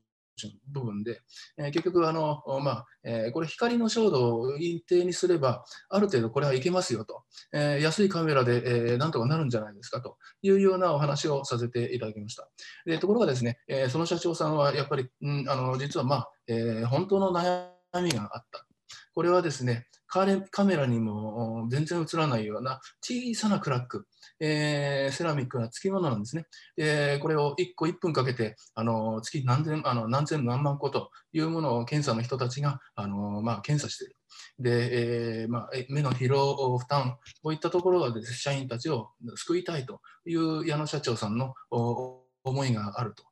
[0.68, 1.20] 部分で、
[1.56, 7.22] えー、結局あの、まあえー、これ光の照度を一定にすればある程度これはいけますよと、
[7.52, 10.16] えー、安いカメラで、えー、なんとかなるんじゃないですかと。
[10.42, 12.48] いうようなお話をさせていただきました。
[12.86, 17.68] でところがですね、えその社長さんはやっぱり、うん、あの実は、まあえ本当の悩
[18.02, 18.66] みがあった。
[19.14, 24.06] これはですねカメラにも全然映らないような小さなクラック、
[24.40, 26.46] えー、セラミックが付き物なんですね。
[26.76, 34.16] でこれを1個1分かけてあの月何千あの何千何万個というものを検査の人たちがあの、まあ、検査している。
[34.58, 41.54] で、えーまあ、目の疲労、負担、こういったところがです、社員たちを救いたいという矢野社長さんの
[42.44, 43.24] 思いがあると。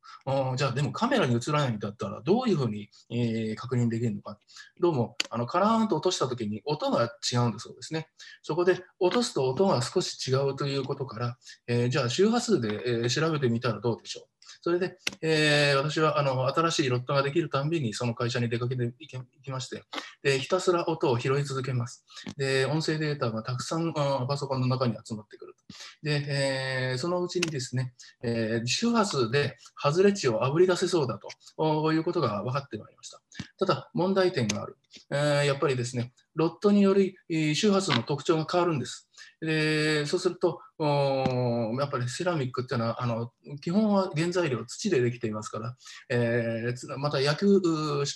[0.57, 4.39] じゃあでもカメラに映らないんだったらどういうふうに、えー、確認できるのか。
[4.79, 8.09] どうもあのカラーンと落とした時に音が違うんだそうですね。
[8.43, 14.38] そこで落とすと音が少し違うということから、えー、じゃあ周波数で、えー、調べてみたらどうでしょう。
[14.69, 19.83] それで、えー、私はあの新しいロットができるたんびにその会社に出かけていきまして
[20.23, 22.05] で、ひたすら音を拾い続けます。
[22.37, 25.65] で、音声データがたくさんパソコンの中に集まってくると。
[26.03, 31.19] で、えー、そのうちにですね、えー、周波数で外れ値をあぶり出せそうだ
[31.57, 33.23] ということが分かってまいりました。
[33.59, 34.77] ただ、問題点がある。
[35.11, 37.17] えー、やっぱりですね、ロットにより
[37.55, 39.08] 周波数の特徴が変わるんです。
[39.41, 45.77] でそうすると、やっぱりセラミックっていうのはあの基本は原材料土でできていますから、
[46.11, 47.61] えー、また野球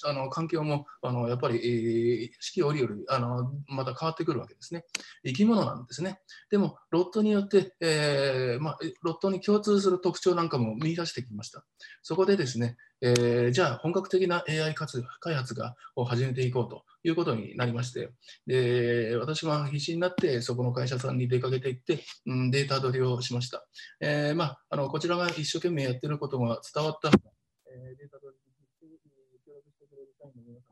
[0.04, 4.84] あの環境もあのやっぱり、え、四季折々あのまた変わってくるわけですね。
[5.24, 6.20] 生き物なんですね。
[6.50, 11.64] でもロットによって、えーまあ、ロットに共通する特徴なんかも見出してきました。
[12.02, 18.10] そこでですね、えー、じゃあ本格的な AI 開発がを始めていこうということになりまして、
[18.46, 23.66] で私は必死になってそこの会社さんに出かけていって、うん、データ取りをしました。
[24.00, 28.36] えーまあ、あのこちらが一生懸命やってることが伝わった、えー、データ取
[28.80, 28.96] りに
[29.44, 30.71] 協力してくれる社員の皆さん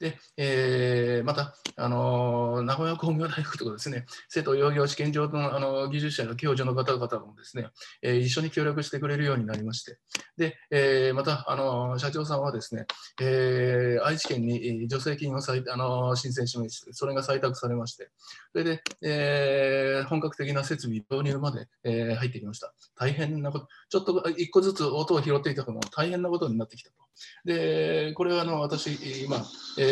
[0.00, 7.68] で、えー、また、あの名古屋工業大学とかですね、瀬戸養業試験場のあの技術者の教授の方々もですね、
[8.02, 9.98] えー、一緒に協力してくれるようになりまして、
[10.36, 12.86] で、えー、また、あの社長さんはですね、
[13.20, 18.10] えー、愛知県に助成金をあの申請しまして、それが採択されまして、
[18.52, 22.72] それで、えー、本格的な設備導入まで、えー、入ってきました。
[22.96, 26.96] 大変なこと、ちょっと一個ずつ音を拾っていたのも大変なことになってきたと。
[27.44, 29.44] で、これはあの私、今、
[29.76, 29.87] えー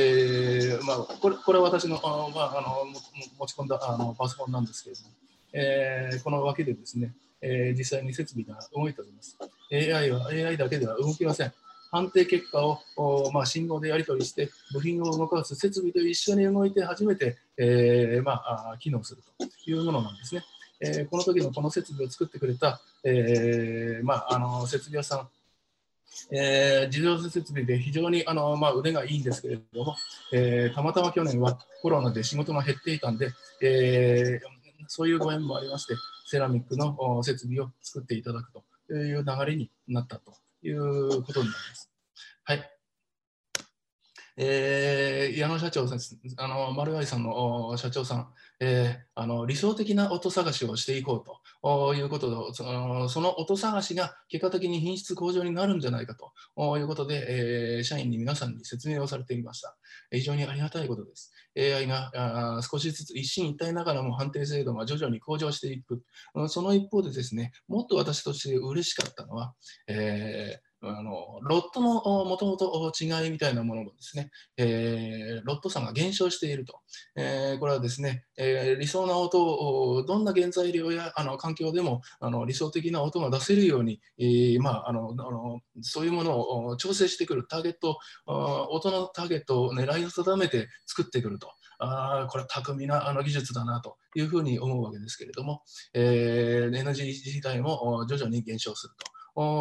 [0.86, 2.86] まあ、これこれは私のあ、まあ、あの
[3.38, 5.08] 持ち込んだあのパソコンなんですけれども、
[5.52, 9.36] えー、この脇でですね、えー、実際に設備が動いております。
[9.72, 11.52] AI は AI だけでは動きません。
[11.90, 20.44] 判定結果を、おまあ、信号でやり取りして、部品を動かす設備と一緒に動いて初めて、えーまあ、機能するというものなんですね。
[20.80, 25.28] えー、この時のこの設備を作ってくれた、えーまあ、あの設備屋さん
[26.30, 29.96] えー、自動車設備で非常にあの、まあ、腕がいいんですけれども、
[30.32, 35.94] えー、たまたま去年はコロナで仕事が減っていたんで、えー、そういうご縁もありまして、
[36.26, 41.90] セラミックの設備を作っていただくという流れになったということになります。
[42.44, 42.70] はい。
[44.38, 48.28] えー、矢野社長です、あの丸愛さんの社長さん、
[48.60, 51.38] えー、あの理想的な音探しをしていこうと
[51.96, 59.76] いうことで、その音探しが結果的に品質向上になるんじゃないかということで、え、社員に皆さんに説明をされていました。
[60.10, 61.32] 非常にありがたいことです。
[61.56, 66.02] AI が少しずつ一進一退ながらも判定制度が徐々に向上していく。
[66.48, 69.54] その一方でですね、もっと私として嬉しかったのは、
[69.88, 70.65] えー
[70.98, 76.80] あのロットのもともと違いみたいなものもですね、えー、ロット差が減少していると、
[77.16, 91.50] えー、これはですね、えー、理想な音をどんな原材料やあの環境でもあの理想的な音が出せるように、えーまあ、あのあのそういうものを調整してくるターゲット音のターゲットを狙いを定めて作ってくると。
[91.78, 99.15] あこれは巧みなあの技術だなというふうに思うわけですけれども、えー、NG 自体も徐々に減少すると。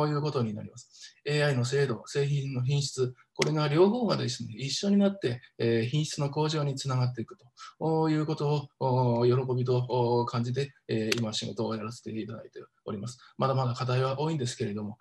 [0.07, 1.15] いうことになります。
[1.27, 7.35] AI の精度、製品の品質、これが両方がですね、一緒になって、えー、品質の向上につながっていく
[7.79, 13.19] ということを喜びと感じて、えー、今仕事をやらせていただいております。
[13.37, 14.97] まだまだ課題は多いんですけれども、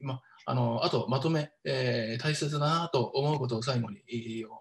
[0.00, 4.00] 今あのあとまとめ、えー、大切だなと思うことを最後に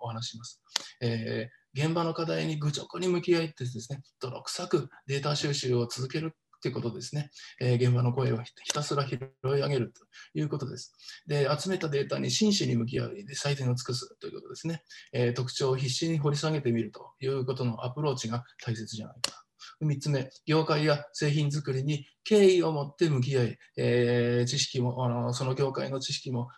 [0.02, 0.62] お話しします。
[1.02, 7.30] えー、現場の課題に愚直に向き合ってですね、泥臭くデータ収集を続けるということですね、
[7.62, 10.02] え、現場の声をひたすら拾い上げると
[10.34, 10.94] いうことです。
[11.28, 19.44] で、集めたデータに真摯に向き合い、最善を尽くすということですね、え、特徴を必死に掘り下げてみるということのアプローチが大切じゃないか。
[19.82, 26.50] 3つ目、業界や製品作りに敬意を持って向き合い、えー、知識もあの、その業界の知識も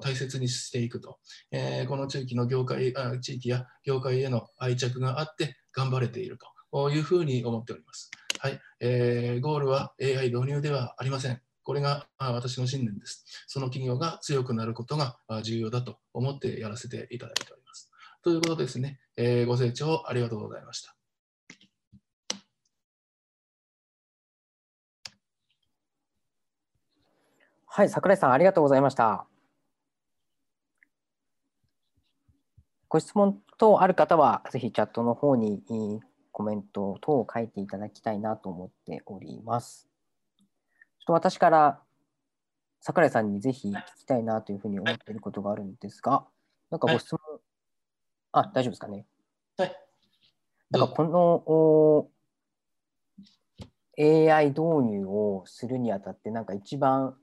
[0.00, 1.18] 大切にしていくと、
[1.50, 6.38] えー、この地域の業界あ、地域や業界への愛着があって頑張れている
[6.72, 8.10] というふうに思っております。
[8.40, 11.40] はい、えー、ゴールは AI 導入ではありません。
[11.64, 13.24] これが私の信念です。
[13.46, 17.90] その企業が強くなることが重要だと思ってやらせていただいております。
[18.22, 20.94] ということですね、えー、ご清聴ありがとうございました。
[27.66, 29.26] はい、櫻井さん、ありがとうございました。
[32.88, 35.62] ご質問等ある方は、ぜひチャットの方に
[36.38, 39.88] コメント等を書いていただきたいなと思っております。
[40.38, 41.82] ちょっと私から
[42.80, 46.24] 櫻井さんにぜひ聞きたいなというふうに思っていることがあるんですが、
[46.70, 47.18] なんかご質問、
[48.30, 49.04] はい、あ、大丈夫ですかね？
[49.56, 49.76] はい。
[50.70, 52.08] なんかこの
[53.98, 57.16] AI 導入をするにあたって、なんか一番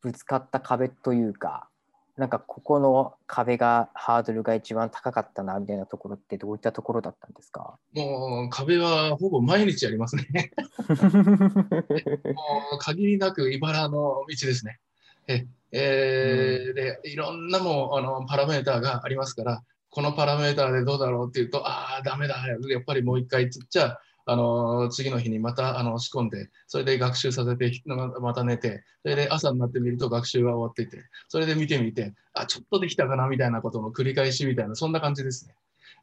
[0.00, 1.68] ぶつかった壁というか、
[2.16, 7.78] なんかここの壁がハードルが一番高かったなみたいなところってどういったところだったんですか？
[7.94, 10.52] もう壁はほぼ毎日ありますね。
[10.88, 10.94] も
[12.74, 14.78] う限りなく茨の道ですね。
[15.28, 27.72] ええー、でいろんなもうあのパラメーターがありますから、このパラメーターでどうだろうっていうと、ああ、だめだ、やっぱりもう一回、じゃあ、の次の日にまたあの仕込んで、それで学習させて、
[28.20, 35.54] また寝て、それで朝になってみると学習が終わっていて、それで見てみて、あ、ちょっとできたかなみたいなことの繰り返しみたいな、そんな感じですね。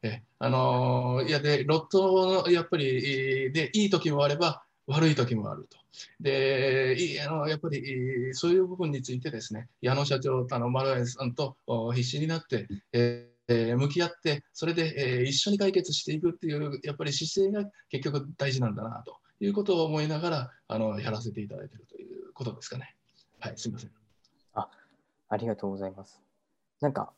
[0.02, 5.78] えあのいやで、ロットのやっぱりでいい時もあれば、悪い時もあると。
[6.20, 11.56] で、いあのやっぱりそういう部分についてですね、矢野社長、あの丸谷さんと
[11.94, 22.96] 必死になって、えーえ、向き合って、それで、え、一緒に解決していくっていう、やっぱり姿勢が結局大事なんだなということを思いながら、あのやらせていただいているということですかね。
[23.40, 23.90] はい、すみません。
[24.54, 24.68] あ
[25.28, 26.22] ありがとうございます。
[26.80, 27.12] なんか、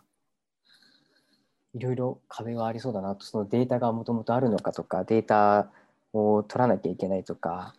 [1.74, 5.70] いろいろ壁はありそうだなと、そのデータがもともとあるのかとか、データ
[6.12, 7.74] を取らなきゃいけないとか、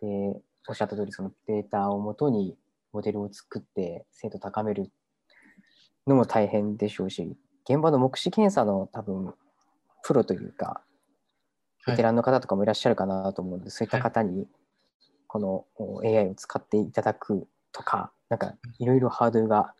[0.00, 2.56] でおっしゃった通り、そのデータをもとに
[2.92, 4.90] モデルを作って精度高める
[6.06, 7.36] のも大変でしょうし、
[7.68, 9.34] 現場の目視検査の多分
[10.02, 10.82] プロというか、
[11.86, 14.46] ベテランの方とかもいらっしゃるかなと思うので、はい、そういった方に
[15.26, 15.64] この
[16.04, 19.74] AI を使っていただくとか、なんかいろいろハードルが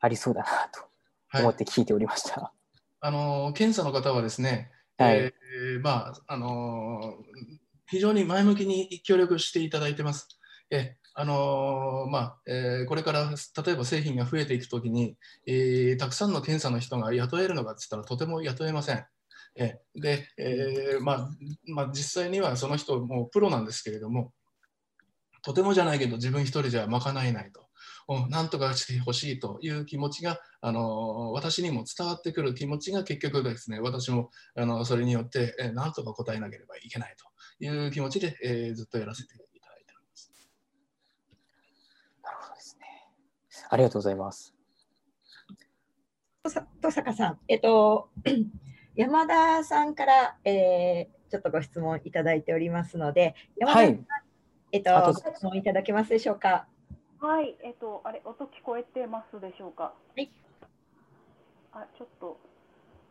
[0.00, 2.40] ありそうだなと思って聞いておりました。
[2.40, 2.50] はい、
[3.00, 7.16] あの検査の方はですね、はい、えー、まああの
[7.88, 10.28] 非常に前向きに協力していただいてます。
[10.70, 19.04] えあのー、まあえー、これから例えば製品が増えていくときに、えー、たくさんの検査の人が雇えるのかって言ったらとても雇えません。
[19.56, 21.28] えで、えまあ
[21.66, 24.32] まあ、実際にはその人もプロなんですけれども
[25.42, 27.64] とてもじゃないけど自分一人じゃ賄えないと。
[28.28, 37.14] なんとかしてほしいという気持ちが、あの私にも伝わってくる気持ちが結局ですね私もあのそれによって、えなんとか答えなければいけない
[37.58, 39.34] という気持ちで、えずっとやらせて
[43.74, 44.54] ありがとうございます。
[46.44, 48.08] 登坂さん、えっと、
[48.94, 54.04] 山田さんから、えー、ちょっとご質問いただいておりますので、山田さん、はい、
[54.70, 56.68] えっと、ご質問いただけますでしょうか？
[57.18, 59.92] はい、えっと、あれ、音聞こえてますでしょうか？
[60.14, 60.30] はい。
[61.72, 62.38] あ、ちょっと、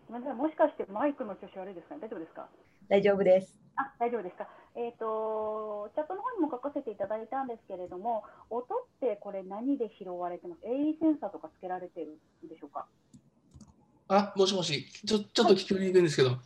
[0.08, 1.96] ごめんなさい、もしかしてマイクの調子悪いですか？
[1.96, 2.48] ね、大丈夫ですか？
[2.88, 3.60] 大丈夫です。
[3.76, 4.48] あ、大丈夫ですか？
[4.76, 8.68] えっ、ー、と、チャットの方にも書かせていただいたんですけれども、音っ
[9.00, 12.86] てこれ何で拾われてます ?AE センサーとかつけられてるんでしょうか？
[14.08, 16.30] あ、もしもし、ちょちょっと聞きにくいんですけど。
[16.30, 16.40] はい、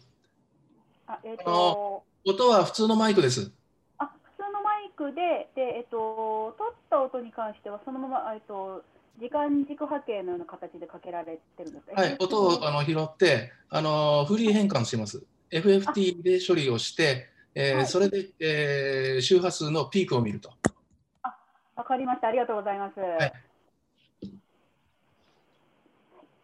[1.08, 3.52] あ、えっ、ー、と音は普通のマイクです。
[3.98, 8.84] あ、普通のマイクで、で、えっ、ー、と、取った音に関しては、そのまま、えっ、と、
[9.20, 15.24] 時間軸波形のような形でかけられてるんですはい、音をあの拾って、あのフリー変換します。
[15.50, 17.30] FFT で処理をして、
[17.60, 20.52] えーはい、それで、えー、周波数のピークを見ると。
[21.24, 21.36] あ、
[21.76, 22.28] わかりました。
[22.28, 23.00] ありがとうございます。
[23.00, 23.34] はい、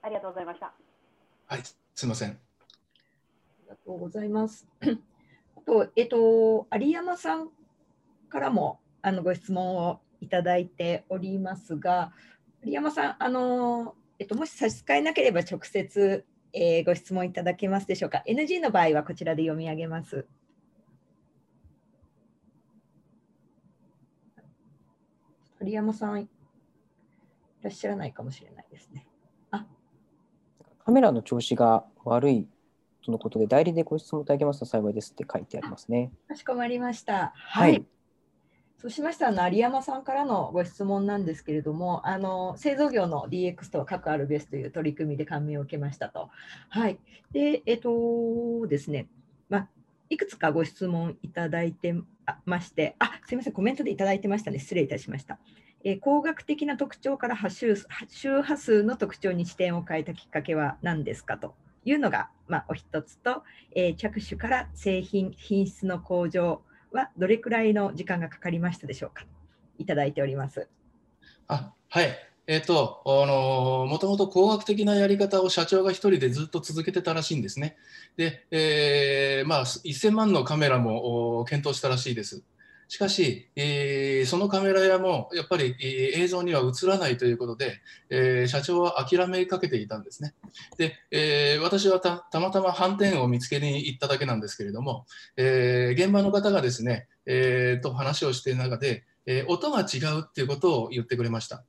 [0.02, 0.74] ありがとうございました。
[1.46, 1.62] はい、
[1.94, 2.30] すみません。
[2.30, 2.34] あ
[3.62, 4.66] りがとうございます。
[5.56, 7.52] あと、えっと、有山さん
[8.28, 12.12] からもあのご質問をいただいておりますが、
[12.64, 20.28] 有山さん、あのえっと、もし差し支えなければ直接えー、ご質問いただけますでしょうか？NG の場合はこちらで読み上げます。
[25.64, 26.28] 鳥山さん、い
[27.62, 29.08] らっしゃらないかもしれないですね。
[29.50, 29.66] あ
[30.84, 32.50] カメラの調子が悪い
[33.06, 36.12] とのことで、代理でご質問いただけますと幸いですって書いてありますね。
[36.28, 37.32] かしこまりました。
[37.34, 37.86] はい、はい
[38.78, 46.30] そうしましたら、有山さんからのご質問なんですけれども、あの製造業の DX とは各あるベースという取り組みで感銘を受けましたと。
[46.68, 47.00] はい。
[47.32, 49.23] で、えっとですね、まあ、
[50.10, 51.96] いくつかご質問いただいて
[52.46, 54.60] まして、あ、すみません、コメントでいただいてましたね。
[54.60, 55.40] 失礼いたしました。
[55.84, 57.76] えー、工学的な特徴から周
[58.08, 61.38] 周波数の特徴に視点を変えたきっかけは何ですか？
[61.38, 63.44] というのが、まあ、お一つと、
[63.76, 69.26] えー、着手から製品品質の向上はどれくらいの時間がかかりましたでしょうか？
[69.78, 70.70] いただいております。
[71.48, 77.78] あはいえーと、あのもともと工学的なやり方を社長が1人でずっと続けてたらしいんですね。
[78.18, 82.44] で、えー、まあ、1000万のカメラも検討したらしいです。
[82.90, 87.80] しかし、えー、そのカメラ屋もやっぱり、えー、映像には映らないということで、
[88.10, 90.36] えー、社長は諦めかけていたんですね。
[90.78, 95.06] で、え私はたまたま斑点を見つけに行っただけなんですけれども、
[95.38, 101.64] え現場の方がですね、えー、と話をしている中で、え音が違うっていうことを言ってくれました。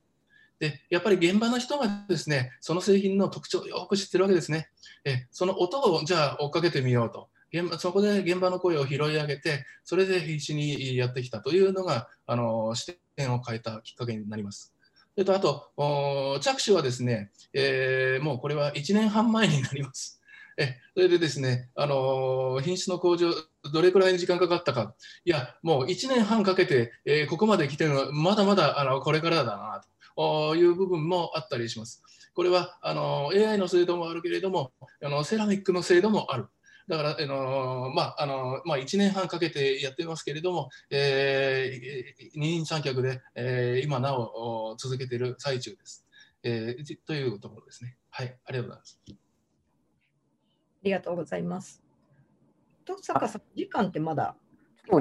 [0.59, 4.69] でやっぱり現場の人がですねその製品の特徴をよく知ってるわけですね。
[5.03, 7.29] えその音をじゃあ追っかけてみようと。
[7.53, 14.73] 現場そこで現場の声を拾い上げて、それで必死にやってきたというのが、あの視点を変えたきっかけになります。
[15.15, 20.21] えっと、あと、着手はですね、えー、もうこれは1年半前になります。
[20.57, 23.31] えそれでですね、あの品質の向上、
[23.73, 32.01] どれくらいの時間かかったか、いや、もう1年半かけて、えー、ここまで来てるのは、まだまだあのこれからだなという部分もあったりします。
[32.33, 34.71] これはあの AI の精度もあるけれども、
[35.03, 36.47] あのセラミックの精度もある。
[36.87, 46.05] だから、あのまああのまあ、1年半かけてやってますけれども、えー、二人三脚で、えー、今なお続けている最中です、
[46.43, 46.97] えー。
[47.07, 47.97] というところですね。
[48.09, 48.99] はい、ありがとうございます。
[49.07, 49.11] あ
[50.83, 51.81] りがとうございます。
[52.85, 54.35] と坂さん、時間ってまだ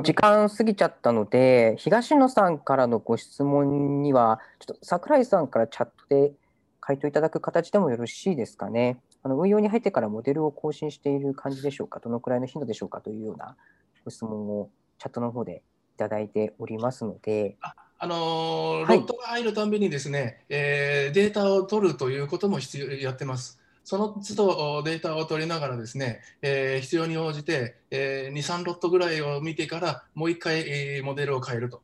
[0.03, 6.33] 時間過ぎちゃったので、東野さんからのご質問には、ちょっと櫻井さんからチャットで
[6.81, 8.99] 回答いただく形でもよろしいですかね。
[9.23, 13.57] あの運用に入ってからモデルを更新している感じでしょうか、どのくらいの頻度でしょうかというような
[14.05, 15.63] ご質問をチャットの方で
[15.95, 17.57] いただいておりますので。
[17.61, 23.61] ああのーロットが入るたびにですね、えー、データを取るということも必要やってます。
[23.85, 31.83] その都度データを取りながらですね、えー、必要に応じて、えー、2、3ロットぐらいを見てからもう1回、えー、モデルを変えると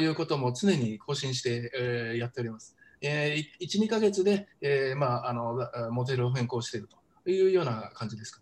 [0.00, 2.74] いうことも常に更新して、えー、やっております。
[3.02, 5.58] えー、1、2か月で、えーまあ、あの
[5.90, 8.40] モデルを変更しているというような感じですか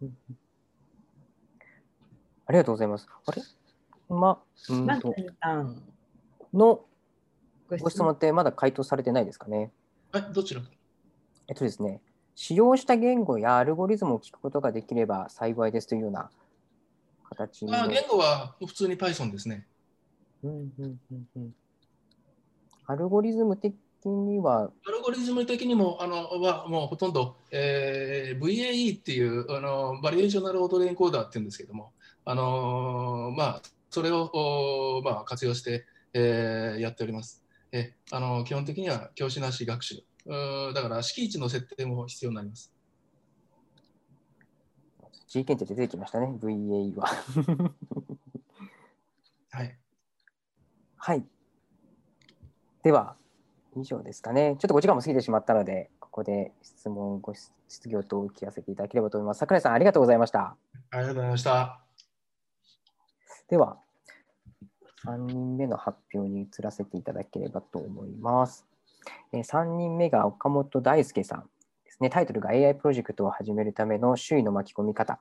[0.00, 0.10] ね。
[2.46, 3.06] ありがとうございます。
[3.26, 3.42] あれ？
[4.08, 5.14] ま、うんと
[6.52, 6.84] の
[7.78, 9.70] ご質問ってまだ回答されてないですかね？
[10.14, 10.62] え、どちら？
[11.46, 12.00] えっとですね、
[12.40, 16.30] 使用した言語やアルゴリズムを聞くことができれば幸いですというような
[17.28, 19.66] 形あ言語は普通に Python ですね。
[20.44, 21.54] うんうんうんうん
[22.86, 23.74] アルゴリズム的
[24.04, 31.92] にはアルゴリズム的にもあのはもうほとんど、えー、VAE っていうあのバリエーショナルオートレエンコーダーっていうんですけども、
[32.24, 37.42] あのまあ、それを、まあ、活用して、えー、やっております。
[37.72, 40.74] えあの基本的には教師なし学習う。
[40.74, 42.72] だから敷地の設定も必要になります。
[45.28, 47.06] G 検定出てきましたね、VAE は。
[49.50, 49.78] はい。
[50.96, 51.26] はい。
[52.82, 53.16] では、
[53.76, 54.56] 以上ですかね。
[54.58, 59.38] ちょっとお時間も過ぎてしまったので、ここで質問、ご質疑と聞かせていただければと思います。
[59.40, 60.56] 櫻井さん、ありがとうございました。
[60.90, 61.80] ありがとうございました。
[63.48, 63.78] では、
[65.04, 68.67] 3人目の発表に移らせていただければと思います。
[69.32, 71.50] 3人目が岡本大輔さん。
[71.84, 75.20] ですね、タイトルが AI プロジェクトを始めるための周囲の巻き込み方。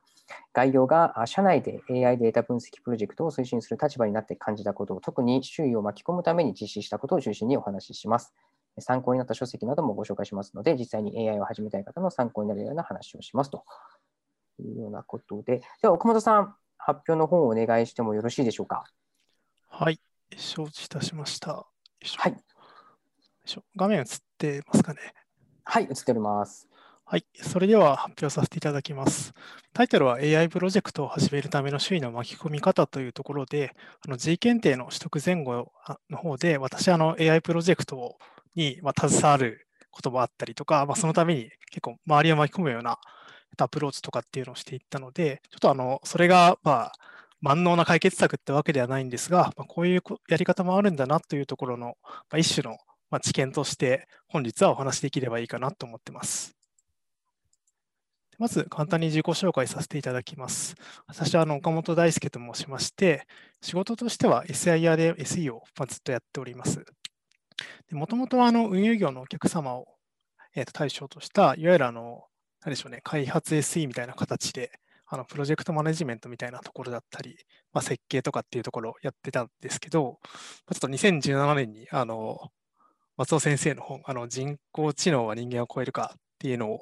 [0.54, 8.34] 概要が社内で AI データ分析プロジェクトを推進する立場になって感じたことを特に周囲を巻き込むために実施したことを中心にお話しします。
[8.80, 13.64] 参考になった書籍などもご紹介しますので、実際に AI を始めたい方の参考になるような話をしますと
[14.60, 18.84] いうようなことで、では岡本さん、発表の方をお願いしてもよろしいでしょうか？
[19.68, 20.00] はい、
[20.36, 21.66] 承知いたしました。
[22.18, 22.38] はい。
[23.76, 24.06] 画面映っ
[24.38, 25.00] てますかね。
[25.64, 26.68] はい、映っております。
[27.10, 29.34] はい、それでは発表させていただきます。
[29.74, 33.74] タイトルは AI プロジェクトを始めるための周囲の巻き込み方というところで、
[34.06, 35.72] あの G 検定の取得前後
[36.10, 38.18] の方で、私、あの AI プロジェクト
[38.56, 43.00] に携わることもあったりとか、まあ、そのために結構周りを巻き込むような
[43.58, 46.92] アプローチとかっていうのをしていったので、ちょっとあのそれがまあ
[47.42, 52.78] 万能な解決策ってわけではないんですが、まあ、こういうやり方もあるんだなというところの、まあ、一種の
[53.10, 56.56] まあ、知見として本日はお話しできればいいかなと思ってます。
[58.38, 60.76] まず簡単に自己紹介させていただきます。
[61.08, 63.26] 私はあの岡本大輔と申しまして、
[63.62, 66.86] 仕事としては SIR で SE をずっとやっております。
[67.92, 69.88] もともとは運輸業のお客様を
[70.62, 72.26] えと対象とした、いわゆるあの、
[72.62, 74.72] 何でしょうね、開発 SE みたいな形で、
[75.10, 77.38] あのプロジェクトマネジメントみたいなところだったり、
[77.72, 80.20] まあ、設計とかっていうところをやってたんですけど、
[80.72, 82.52] ちょっと2017年にあの
[83.18, 86.82] 松尾先生の本、あの人工知能は人間を超えるかっていうのを、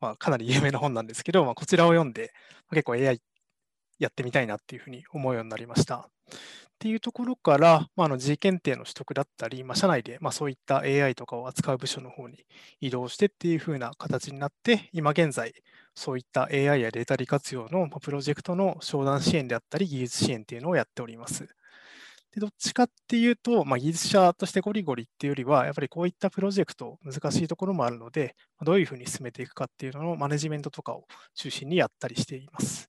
[0.00, 2.32] まあ、かなり有名な本なんですけど、まあ、こちらを読んで、
[2.70, 3.20] 結構 AI
[3.98, 5.96] やってみたいなっていうふうに思うようになりました。
[5.98, 12.44] っていうところから、まあ、あの G 検定の取得だったり、まあ、社内でまあそういった AI とかを扱う部署の方に
[12.80, 15.54] 移動してっていうふうな形になって、今現在、
[15.94, 21.48] そういった AI やデータ利活用のプロジェクトの商談支援であったり、技術支援っていうのをやっております。
[22.38, 32.88] でどっちかっていうと、まあ、技術者としてゴリゴリっていうよりは、やっぱりこういったプロジェクト、難しいところもあるので、どういうふうに進めていくかっていうののマネジメントとかを中心にやったりしています。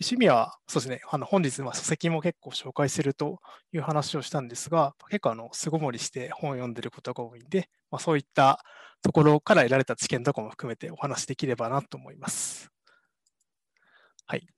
[0.00, 3.40] 趣味は、そうですね、あの本日は、書籍も結構紹介すると
[3.72, 8.64] いう話をしたんですが、結構あの巣ごもりして本を読んでることが多いんで、まあ、そういった
[9.02, 12.70] ところから得られた知見とかも含めてお話できればなと思います。
[14.26, 14.57] はい。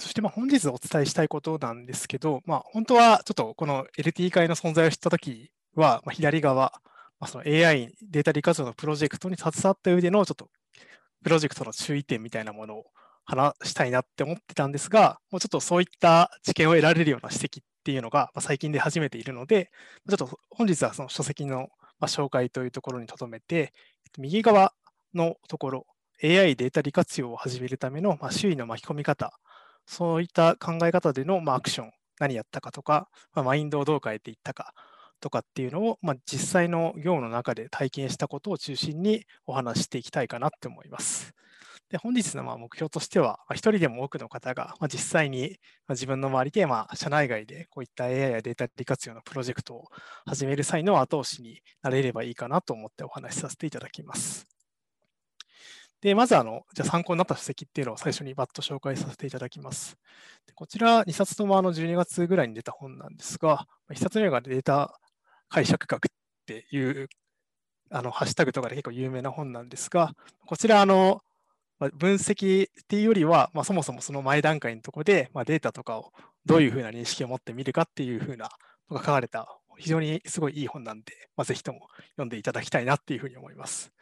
[0.00, 6.80] そしてまあ本日お伝えしたいことなんですけど、まあ、本当はちょっとこの LT 会の存在を知ったときは、まあ、左側
[7.20, 10.48] まあ、その AI データ利活用のプロジェクトに携わった上でのちょっと
[11.22, 12.84] プロジェクトの注意点みたいなものを
[13.26, 19.70] 話したいなって思ってたんですが、もうちょっとそういった知見を得られるような指摘っていうのが最近で始めているので、
[20.08, 21.68] ちょっと本日はその書籍の
[22.00, 23.74] 紹介というところにとどめて、
[24.18, 24.72] 右側
[25.14, 25.86] のところ、
[26.24, 29.38] AI データ利活用を始めるための周囲の巻き込み方、
[29.86, 34.74] そういった考え方でのまあアクション、何やったかとか、まあマインドをどう変えていったか
[35.20, 41.34] とかっていうのを、まあ、実際の業務の中で体験したことを中心にお話していきたいかなって思います。
[41.90, 45.58] で本日のまあ目標としては、まあ、一人でも多くの方が、まあ、実際に
[45.88, 49.84] 自分の周りで、まあ、社内外でこういった AI やデータ利活用のプロジェクトを
[50.24, 54.59] 始める際の後押しになれればいいかなと思ってお話しさせていただきます。
[56.00, 59.96] で、まずあの、じゃ参考になった書籍っていうのを最初にバッと紹介させていただきます。
[60.46, 64.98] でこちら2冊ともあの12月ぐらいに出た本なんですが、1冊目がデータ
[65.48, 66.08] 解釈学っ
[66.46, 67.08] ていう
[67.90, 70.14] あのハッシュタグとかで結構有名な本なんですが、
[70.46, 71.22] こちらあの、
[71.94, 76.12] 分析っていうよりは、まあ、そもそもその前段階のところで、まあ、データとかを
[76.44, 78.50] どういうふうな認識を持ってみるかっていうふうな
[78.90, 79.48] のが書かれた
[79.78, 83.92] 非常にすごいいい本なんで、まあ、ぜひとも読んでいただきたいなっていうふうに思います。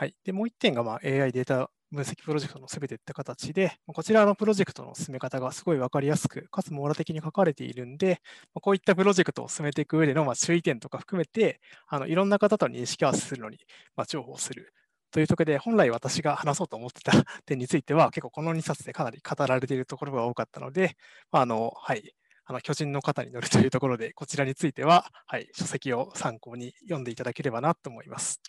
[0.00, 8.22] はい、でもう一点が、まあ、AI データ分析プロジェクトのすべてって形で、こちらのプロジェクトの進め方がすごい分かりやすく、かつ網羅的に書かれているんで、
[8.62, 13.58] こういったプロジェクトを進めていく上でのま注意点とか含めて、あのいろんな方と認識合わせするのに
[13.94, 14.72] ま重宝する。
[15.10, 17.12] というところで、本来私が話そうと思ってた
[17.44, 20.96] 点については、結構この2冊でかなり語られているところが多かったので、
[21.30, 22.14] あのはい、
[22.46, 28.40] あの巨人の方に乗るというところで、こちらについては、はい、書籍を参考に読んでいただければなと思います。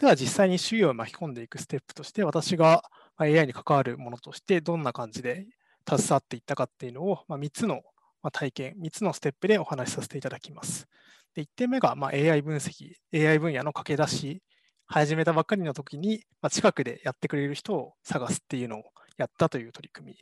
[0.00, 2.82] では実際に周囲を巻き込んでいくステップとして、私が
[3.18, 5.46] AI に関わるものとしてどんな感じで
[5.86, 7.82] 携わっていったかっていうのを、ま3つの
[8.32, 10.86] 体験、3つのステップでお話しさせていただきます。
[11.34, 14.42] で1点目がま AI 分析、AI 分野の駆け出し、
[14.86, 18.84] 始めたばっかりの時に、ま近くでやってくれる人を探すっていうのを
[19.18, 20.16] やったという取り組み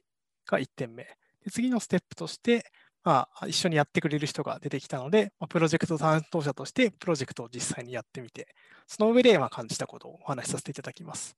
[0.44, 1.04] が1点目。
[1.44, 2.64] で次のステップとして、
[3.04, 8.48] まあ、一緒にやってくれる人が出てきたので、まあ、プロジェクト担当者としてプロジェクトを実際にやってみて、
[8.86, 11.36] その上でまあ感じたことをお話しさせていただきます。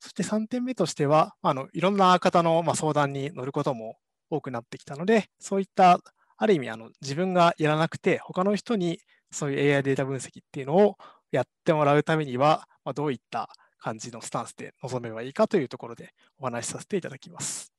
[0.00, 3.96] そして3点目としては、あのいろんな方のまあ相談に乗ることも
[4.30, 6.00] 多くなってきたので、そういった
[6.36, 10.96] ある意味あの自分がやらなくて、他の人にそういう AI データ分析っていうのを
[11.32, 17.73] やってもらうためには、まあ、どういった感じのスタンスで臨めばいいかというところでお話しさせていただきます。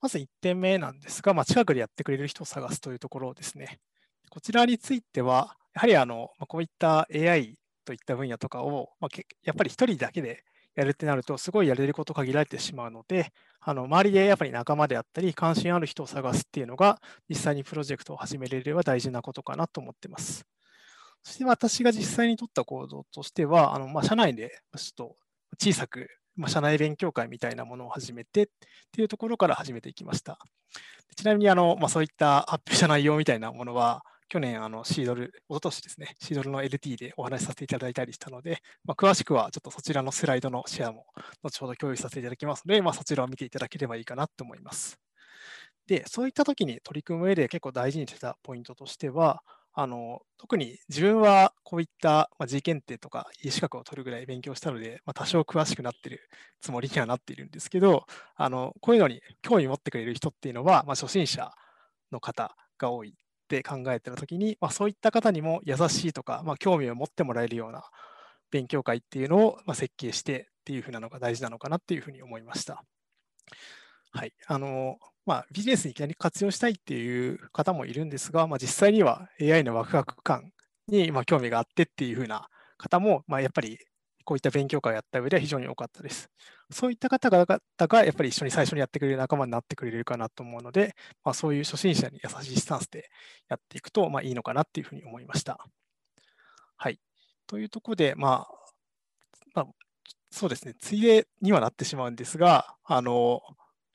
[0.00, 3.80] まず1点目なんですが、まあ、近くでやってくれる人を探すというところですね。
[4.30, 10.44] こちらについては、やはりあの、まあ、こういった AI といった分野とかを、まあ、やっぱり1人だけで
[10.74, 20.46] やるってなると、すごいやれること限られてしまうので、あの周りでやっぱり仲間であったり、関心ある人を探すっていうのが、実際にプロジェクトを始めれれば大事なことかなと思ってます。
[21.24, 25.16] そして私が実際に取った行動としては、あのまあ、社内でちょっと
[25.60, 28.46] 小さくまあ、社内勉強会みたいなものを始めてっ
[28.92, 30.38] ていうところから始めていきました。
[31.16, 41.06] ちなみにあの、まあ、そういった発表した内容みたいなものは、去年、あのシードル、おととしですね、シードルの LT でお話しさせていただいたりしたので、まあ、詳しくはちょっとそちらのスライドのシェアも
[41.42, 44.98] 後ほど共有させていただきますので、まあ、そちらを見ていただければいいかなと思います。
[45.86, 49.42] で、そういったときに取り組む上で結構大事にしてたポイントとしては、
[49.80, 56.28] あの特に自分はこういった、まあ、G 検定とか E 資格を取るぐらい勉強したので、まあ、多少詳しくなってる
[56.60, 58.04] つもりにはなっているんですけど、
[58.34, 61.52] あのこういうのに興味持ってくれる人っていうのは、まあ、初心者
[62.10, 63.12] の方が多いっ
[63.46, 67.84] て考えてるときに、まあ、そういった方にも優しいとか、まあ、興味を持ってもらえるような
[68.50, 72.82] 勉強会っていうのを、ま、設計してっていうふうなのが大事なのかなっていうふうに思いました。
[74.12, 74.32] はい。
[74.46, 80.52] あの、まあ、ビジネスにいきなり活用したいっていう方もいるんですが、まあ、実際には AI のワクワク感
[80.88, 82.48] にま興味があってっていう風な
[82.78, 83.78] 方も、まあ、やっぱり
[84.24, 86.30] こういった勉強会をやった上では非常に多かったです。
[86.70, 90.94] そういった方々がやっぱり一緒に最初にやってくれる仲間になってくれるかなと思うので、
[91.24, 93.10] まあ、そういう初心者に優しいスタンスで
[93.48, 95.58] やっていくとまあいいのかなっていうふうに思いました。
[96.76, 96.98] はい。
[97.46, 98.68] というところで、まあ、
[99.54, 99.66] まあ、
[100.30, 103.40] そうですね、ついでにはなってしまうんですが、あの、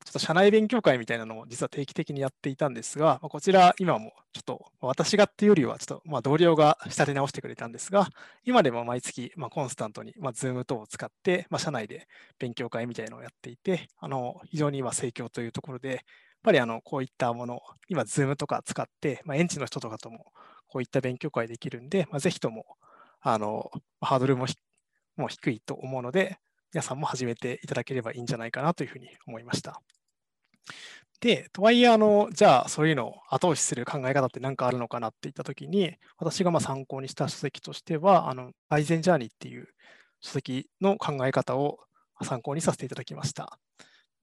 [0.05, 8.07] ちょっと社内勉強会みたいなのも実は定期的にやっていたんですが、こちら今もちょっと私がっていうよりはちょっとまあ同僚が仕立て直してくれたんですが、
[8.43, 12.07] 今でも毎月まあコンスタントにま Zoom 等を使ってまあ社内で
[12.39, 15.99] 勉強会みたいなのをやっていて、あの非常に今盛況というところで、やっ
[16.43, 20.33] ぱりあのこういったもの、今 Zoom とか使って、まあ、園地の人とかとも
[20.67, 22.65] こういった勉強会できるんで、まあ、ぜひとも
[23.21, 24.47] あのハードルも
[25.15, 26.37] も低いと思うので、
[26.73, 29.79] 皆さんも始めていただければいいんじゃないかなというふうに思いました。
[31.21, 39.67] で、とはいえ、あの、じゃあ、そういうのを後押しする考え方って何かあるのかなっていったときに、私がまあ参考にした書籍としては、あの、アイゼンジャーニーっていう
[40.19, 41.77] 書籍の考え方を
[42.23, 43.59] 参考にさせていただきました。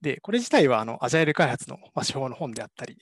[0.01, 2.97] で、これ自体は、あの、アジャイル開発の、ま、手法の本であったり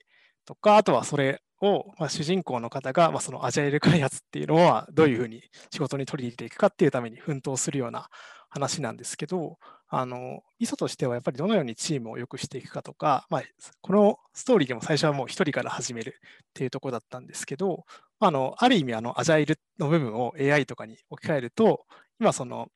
[0.45, 8.07] とか、あとはそれを、まあ、主人公の方が、まあ、そのアジャイル開発っていうのはどういうふうに仕事に取り入れていくかっていうために奮闘するような
[8.49, 13.43] 話なんですけど、あの、ミソとしてはやっぱりどのようにチームを良くしていくかとか、まあ、
[13.81, 17.85] このストーリーでも最初はもう一人から始めるっていうところだったんですけど、
[18.19, 21.85] あの、ある意味、あの、アジャイルの部分を AI とかに置き換えると、
[22.19, 22.69] 今その、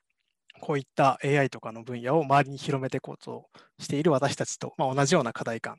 [0.61, 3.47] こういった AI とかの分野を周りに広めていこうと
[3.79, 5.77] している私たちと、まあ、同じような課題感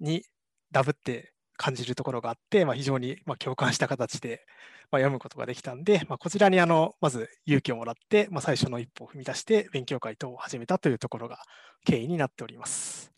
[0.00, 0.22] に
[0.70, 4.46] ダブって感じるところがあって、まあ、非常にま共感した形で
[4.90, 11.38] ま読むことができたんで、まあ、こちらにあのまず勇気をもらって、まあ最初の一歩を踏み出して勉強会等を始めたというところが
[11.84, 13.12] 経緯になっております。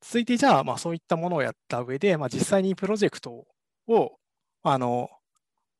[0.00, 3.46] 続いてじゃあ、まあ、そういったものをやった上で、まあ、実際にプロジェクト
[3.86, 4.18] を
[4.62, 5.08] あの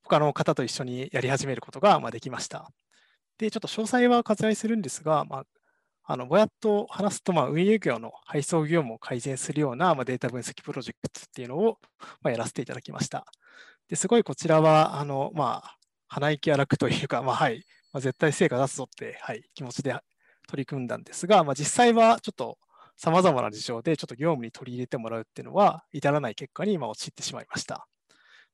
[0.03, 2.71] 他の方と一緒にやり始めることがまできました。
[3.39, 5.45] で、ちょっと詳細は割愛するんですが、まあ、
[6.07, 11.79] あのぼやっと話すと、まあ、運営業の配送業務を改善するような、まあ、データ分析プロジェクトっていうのを、
[12.23, 13.25] まあ、やらせていただきました。
[13.89, 15.77] ですごいこちらは、あのまあ、
[16.09, 19.97] 鼻息荒くというか、まあはいまあ、絶対成果出すぞって、はい、気持ちで
[20.47, 22.59] 取り組んだんですが、まあ、実際はちょっと
[22.97, 27.87] さまざまな事情でちょっと業務に取り入れてもらうっていうのは至らない結果に今陥ってしまいました。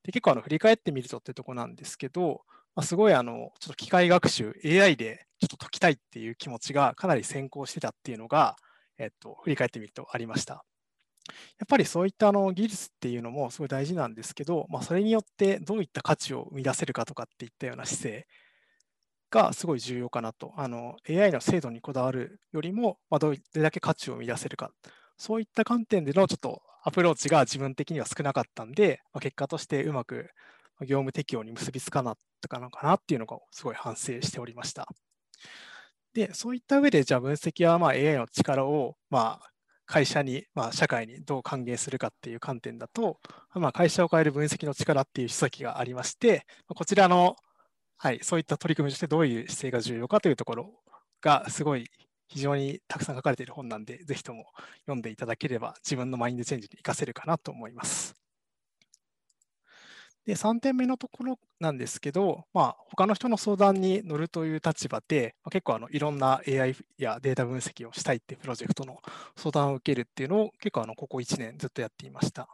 [0.03, 2.43] で結構あの振り返ってみるとってとこなんですけど、
[2.75, 8.57] まあ、すごいあのちょっと機械学習 AI でちょっと解きたいっていう気持ちがかなり先行してたっていうのが、
[8.99, 10.65] えっと、振り返ってみるとありました。
[11.59, 18.27] やっぱりそういったあの技術っていうのもすごい大事なんですけど、まあ、それによってどういった価値を生み出せるかとかっていったような姿勢
[19.31, 20.53] がすごい重要かなと。
[20.57, 24.71] あの AI の精度にこだわるよりも、まあ、どれだけ価値を生み出せるか。
[25.17, 30.31] そういった観点でのちょっとアプローチが自分的には少なかったんで、まあ、結果としてうまく
[30.81, 32.17] 業務適用に結びつかな
[32.47, 34.89] ったのかなっていうのがすごい反省しておりました。
[36.13, 39.51] で、そういった上で、じゃあ分析はま AI の力をまあ
[39.91, 43.19] 会社に、まあ、社会にどう還元するかっていう観点だと、
[43.55, 47.35] まあ、会社を変える分析の力っていう書籍がありまして、こちらの、
[47.99, 50.71] はい、そういった取り組みとしてどういう姿勢が重要かというところ
[51.21, 51.91] がすごい
[52.29, 54.45] 非常にたくさん書かれている本なんで、ぜひとも
[54.83, 58.20] 読んでいただければ自分のマインドチェンジに活かせるかなと思います。
[60.31, 68.99] で、3点目のところなんですけど、まあ、他の人の相談に乗るという立場で、まあ、結構あのいろんな AI やデータ分析をしたいっていうプロジェクトの
[69.35, 72.47] 相談を受けるっていうのを結構あのここ1年ずっとやっていました。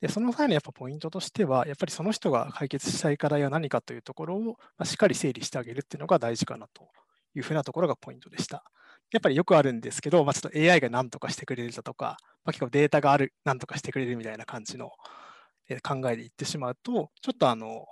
[0.00, 6.88] で、その際のやっぱポイントとしては、やっぱりその人が解決したい課題は何かというところを、まあ、しっかり整理してあげるっていうのが大事かなと
[7.36, 8.64] いうふうなところがポイントでした。
[9.12, 14.90] やっぱりよくあるんですけど、まあ、ちょっと AI が何とかしてくれるだとか、まあ、結構データがある、何とかしてくれるみたいな感じの
[15.82, 17.86] 考えでいってしまうと、ちょっとあの、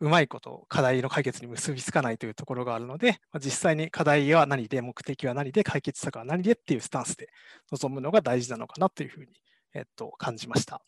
[0.00, 7.28] うまいこと課題の解決に結びつかないというところがあるので、実際に課題は何で、目的は何で、解決策は何でっていうスタンスで
[7.70, 9.28] 臨むのが大事なのかなというふうに、
[9.72, 10.82] えっと、感じました。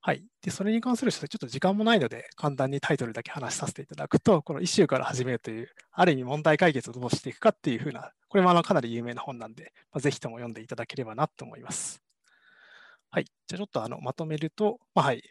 [0.00, 0.22] はい。
[0.42, 12.03] で、それに関するちょっと時間もないので、簡単にタイトルだけ話させていただくと、このイシューから始めるという、ある意味問題解決をどうしていくかっていうふうな、これもあのかなり有名な本なんで、まあ、ぜひとも読んでいただければなと思います。
[13.14, 13.26] はい。
[13.46, 15.22] じゃあちょっとあのまとめると、まあ、はい。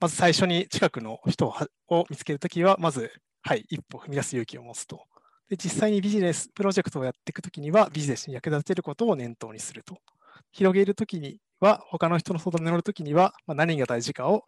[0.00, 1.54] まず最初に近くの人
[1.88, 5.04] を見つけるときは、まず、はい、一歩踏み出す勇気を持つと。
[5.48, 9.98] で実際にビジネス、プロジェクトをやっていくときには、ビジネスに役立てることを念頭にすると。
[10.50, 14.44] 広げるときには、他の人の相談に乗るときには、まあ、何が大事かを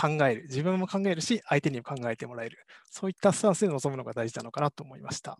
[0.00, 0.42] 考える。
[0.44, 2.58] 自分も考えるし、相手にも考えてもらえる。
[2.90, 5.38] そういったスタンスで臨むのが大事なのかなと思いました。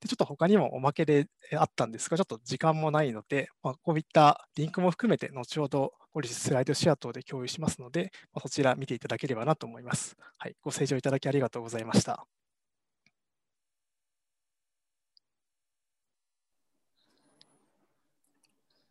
[0.00, 1.26] でちょっと他にもおまけで
[1.56, 10.16] あったんですが、ちょっと時間もないので、まあ、こういったリンクも含めて、後ほど後日スライドシェア等で共有しますので、まあ、そちら見ていただければなと思います。
[10.38, 12.26] はい、ご清聴いただきありがとうございました。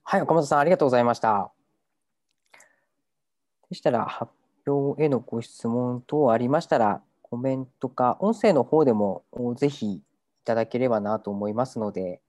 [0.03, 1.54] はい、岡本さん、ありがとうございました。
[3.69, 4.31] でしたら、発
[4.67, 9.23] 表へのご質問等ありましたら、コメントか音声の方でも
[9.57, 10.01] ぜひい
[10.45, 12.21] ただければなと思いますので、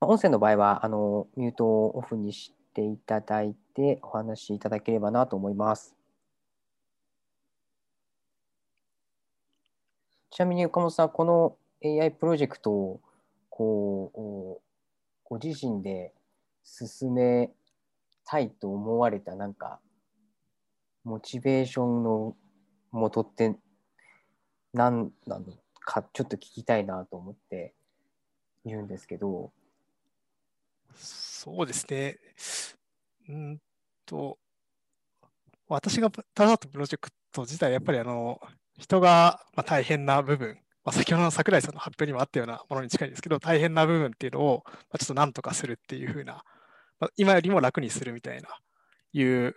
[0.00, 5.94] 音声の場合はあのミュートをオフにしていただいてお話しいただければなと思います。
[10.30, 13.00] ちなみに岡本さん、この AI プロジェクトを
[13.48, 14.62] こう
[15.24, 16.12] ご自身で
[16.62, 17.50] 進め
[18.28, 19.80] たいと思われたなんか
[21.04, 22.36] モチベーションの
[22.92, 23.56] 元って
[24.74, 25.46] 何なの
[25.80, 27.72] かちょっと聞きたいなと思って
[28.66, 29.50] 言うんですけど
[30.94, 32.18] そうですね。
[33.28, 33.58] うん
[34.04, 34.38] と、
[35.68, 38.40] 私が携わったプロジェクト自体、やっぱりあの
[38.78, 46.42] 人が大変な部分、ま、先ほどの櫻井さんの発表にもあったようなものに近いんですけど、大変な部分っていうのをまちょっとなんとかするっていうふうな、
[47.16, 48.48] 今よりも楽にするみたいな、
[49.12, 49.54] いう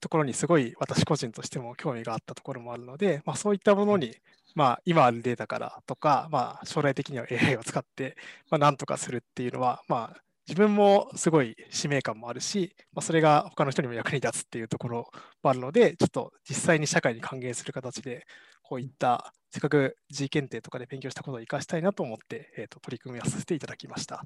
[0.00, 4.14] ところにすごい私個人としても興味があったところもあるので、まあ、そういったものに、
[4.54, 8.16] まあ、今あるデータからとか、まあ、将来的には AI を使って、
[8.50, 15.10] まあ、なんとかするっていうのは、まあ、自分もすごい使命感もあるし、まあ、それが他の人にも役に立つっていうところ
[15.42, 18.26] もあるので、ちょっと実際に社会に還元する形で、
[18.62, 24.24] こういったせっかく G 検定とかで勉強したことを生かしたいなと思って、えー、と取り組みをさせていただきました。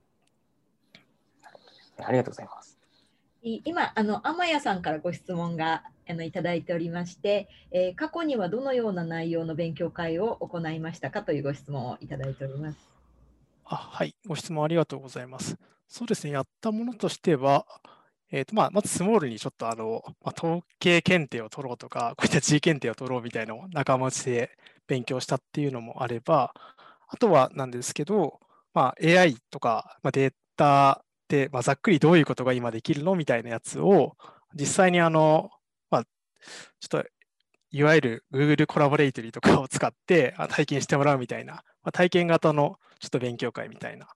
[1.99, 2.79] ありがとうございます。
[3.43, 12.79] 今、あの天谷さんからご質問があのいただいておりまして、えー、過去にはどのような内容の勉強会を行いましたかというご質問をいただいております。
[13.67, 15.57] あはい、ご質問ありがとうございます。
[15.89, 17.67] そうですね、やったものとしては、
[18.31, 24.51] えーとまあ、まずスモールにちょっとあの、まあ、統計検定を取ろうとか、こういった G 検定を取ろうみたいなのを仲間内で
[24.87, 26.55] 勉強したっていうのもあれば、
[27.09, 28.41] あとはなんですけど、
[28.73, 31.04] まあ、AI とか、まあ、データで、
[31.53, 33.15] まあ、ざっくりどういうことが今できるの？
[33.15, 34.17] みたいなやつを、
[34.55, 35.51] 実際にあの、
[35.91, 37.05] まあ、ちょっと
[37.71, 44.07] いわゆる Google コラボレイトリーとかを使って体験してもらうみたいな、まあ、体験型のちょっと勉強会みたいな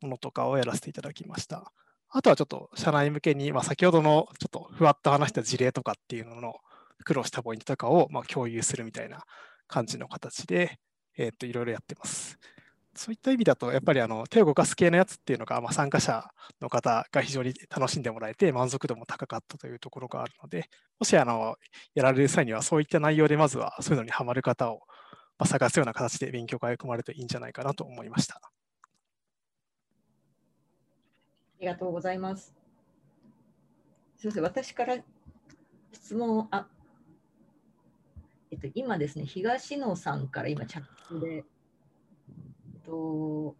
[0.00, 1.72] ものとかをやらせていただきました。
[2.10, 6.54] あとはちょっと社内向けに、まあ、先ほどのちょっとふわっと話した事例とかっていうのの
[7.04, 9.24] 苦労したポイントとかをま共有するみたいな
[9.66, 10.78] 感じの形で、
[11.16, 12.38] えー、といろいろやってます。
[12.98, 16.28] そういった意味だと、やっぱりあの手を動かす系のやつっていうのが、まあ、参加者
[16.60, 20.68] の方が非常に楽しんでもらえて、満足度も高かったというところがあるので、
[20.98, 21.56] もしあの
[21.94, 24.82] やられる際には、そういった内容でまずはそういうのにハマる方を
[25.44, 28.40] 探すような形で勉強会を組まれるといいんじゃないかなと思いました。
[28.44, 28.50] あ
[31.60, 32.54] りがとうございます。
[34.16, 34.96] すみません、私から
[35.92, 36.66] 質問あ、
[38.50, 41.44] えっと、今ですね、東野さんから今、チャットで
[42.88, 43.54] と、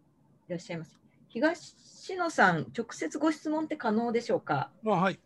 [0.47, 0.99] いらっしゃいます。
[1.27, 1.75] 東
[2.15, 4.71] 野さん、直接ご質問って可能でしょうか？
[4.85, 5.19] あはい。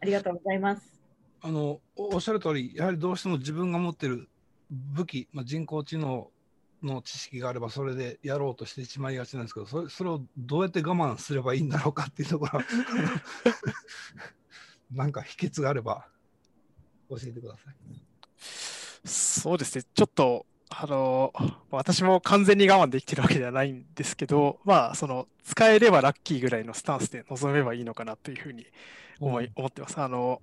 [0.00, 1.00] ありがとうございます。
[1.40, 4.28] あのおっしゃる通り、やはりどうしても自分が持っている
[4.70, 6.32] 武器、まあ、人工知能
[6.82, 12.60] の知識があれば、それでやろうとしてしまいがちなんですけど、それそれをどうやって我慢すればいいんだろうかっていうところ
[14.90, 16.08] なんか秘訣があれば
[17.08, 17.76] 教えてください。
[19.04, 21.32] そうですね、ちょっとあの、
[21.70, 28.66] 私も完全に我慢できてるわけではないんですけど、まあ、その、使えればラッキーぐらいのスタンスで臨めばいいのかなというふうに
[29.20, 29.98] 思い、思ってます。
[29.98, 30.42] あの、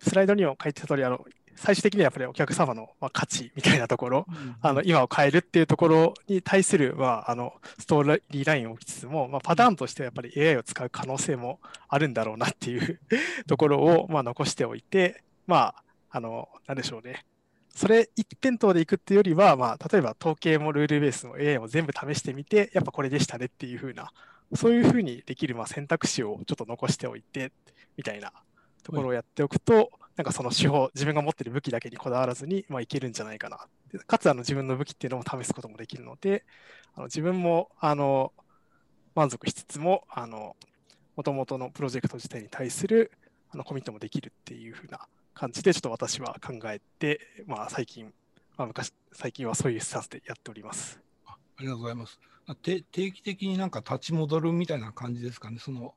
[0.00, 1.24] スライドにも書いてた通り、あの、
[1.58, 13.00] 最終的にはやっぱりお客様の、まあ、価値みたいなところ、うん、あの今を変えるっていうところに対する、まあ、あのストーリーラインを置きつつも、まあ、パターンとしてはやっぱり AI を使う可能性もあるんだろうなっていう
[13.48, 17.24] ところを、まあ、残しておいて、まあ、あの、なんでしょうね。
[17.78, 24.10] それ一辺倒でいくっていうよりは、まあ、例えば統計もルールベースも AI も全部試してみて、やっぱこれでしたねっていうふうな、
[24.56, 27.52] そういうふうにできるまあ選択肢をちょっと残しておいて、
[27.96, 28.32] みたいな
[28.82, 33.60] ところをやっておくと、はい、なんかその手法、自分が持ってる武器だけにこだわらずに、まあ、いけるんじゃないかな。
[34.08, 36.44] かつあの自分の武器っていうのも試すこともできるので、
[36.96, 38.32] あの自分もあの
[39.14, 40.56] 満足しつつも、あの
[41.14, 43.12] 元々のプロジェクト自体に対する
[43.50, 45.06] あのコミットもできるっていうふうな
[45.38, 48.12] 感じで、ちょっと私は考えて、まあ、最近、
[48.56, 51.32] まあ、昔、最近はそういうスタンスでやっておりますあ。
[51.32, 52.18] ありがとうございます。
[52.60, 52.82] 定
[53.12, 55.94] 期的になんか立ち戻るみたいな感じですかね、その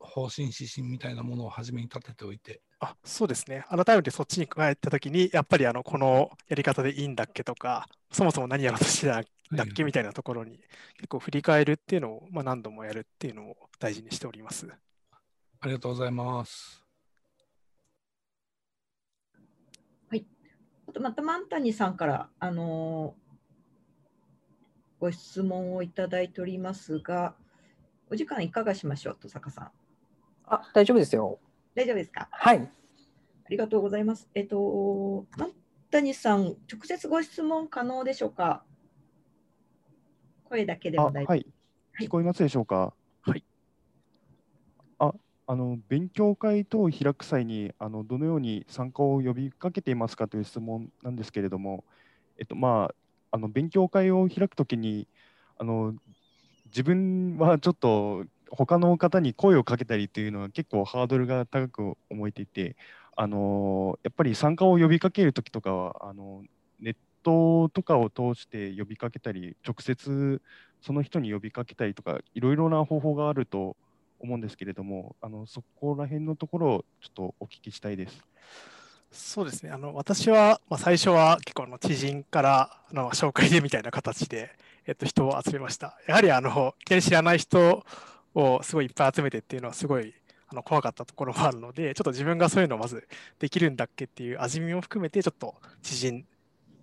[0.00, 2.60] 方針、指針みたいなものを初めに立てておいて。
[2.80, 10.58] あそうですね、改めてそっちに加えたときに、やっぱりあのこのやり方でいいんだっけとか、そもそも何やろうとしてたんだっけみたいなところに、
[10.96, 14.68] 結構振り返るっていうのを、まあ、何度もやるっていうのを大事にしております。
[15.60, 16.87] ありがとうございます。
[20.88, 27.34] あとまた万谷さんから、あのー、ご質問をいただいておりますが、
[28.10, 29.70] お時間いかがしましょう、登坂さん。
[30.46, 31.38] あ、大丈夫ですよ。
[31.74, 32.28] 大丈夫ですか？
[32.32, 32.58] はい。
[32.58, 34.28] ありがとうございます。
[34.34, 35.52] えっと、万
[35.90, 38.64] 谷さん、直接ご質問可能でしょうか？
[40.44, 41.26] 声だけでも大丈夫。
[41.28, 41.46] はい。
[42.00, 42.94] 聞こえますでしょうか？
[45.50, 51.84] あの勉強会等を開く際にあのどのように参加を呼びかけていますかという質問なんですけれども、
[52.38, 52.94] えっとまあ、
[53.30, 55.08] あの勉強会を開くときに
[55.56, 55.94] あの
[56.66, 62.76] 自分はちょっと他の方に声をかけたりというのは結構ハードルが高く思えていて
[63.16, 66.44] あのやっぱり参加を呼びかけるときとかはあの
[66.78, 70.40] ネットトとかを通して呼びかけたり、直接
[70.80, 73.76] その人に呼びかけたりとか、いろいろな方法があると
[74.20, 78.24] 思うんですけれども、あのそこら辺のところをちょっとお聞きしたいです。
[79.10, 84.50] そうですねあの私は、まあ、最初は結構の知人からあの紹介でみたいな形で、
[84.86, 85.98] えっと、人を集めました。
[86.06, 87.84] やはりあのいきなり知らない人
[88.34, 90.12] をすごいいっぱい集めてっていうのはすごい
[90.50, 93.08] あの怖かったところもあるので、ちょっと自分がそういうのをまず
[93.38, 96.24] できるんだっけっていう味見も含めて、ちょっと知人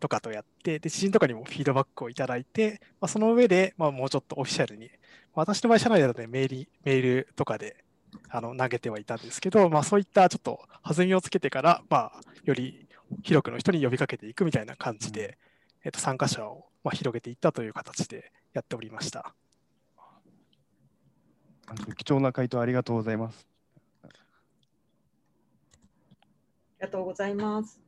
[0.06, 4.92] とかとやって、で知人とかにもフィードバックをいただいて、まあ、その上で、まあ、もうちょっとオフィシャルに、
[5.34, 7.84] 私の場合、社内だと、ね、メールメールとかで
[8.30, 12.88] あの投げてはいたんですけど、まあ、そういったちょっと弾みをつけてから、まあ、より
[13.24, 15.40] 広くの人に呼びかけていくみたいな感じで、
[15.84, 19.34] えっと、参加者をまあ広げていったという形でやっておりました。
[21.98, 23.48] 貴重な回答ありがとうございます。
[24.04, 24.08] あ
[26.80, 27.85] りがとうございます。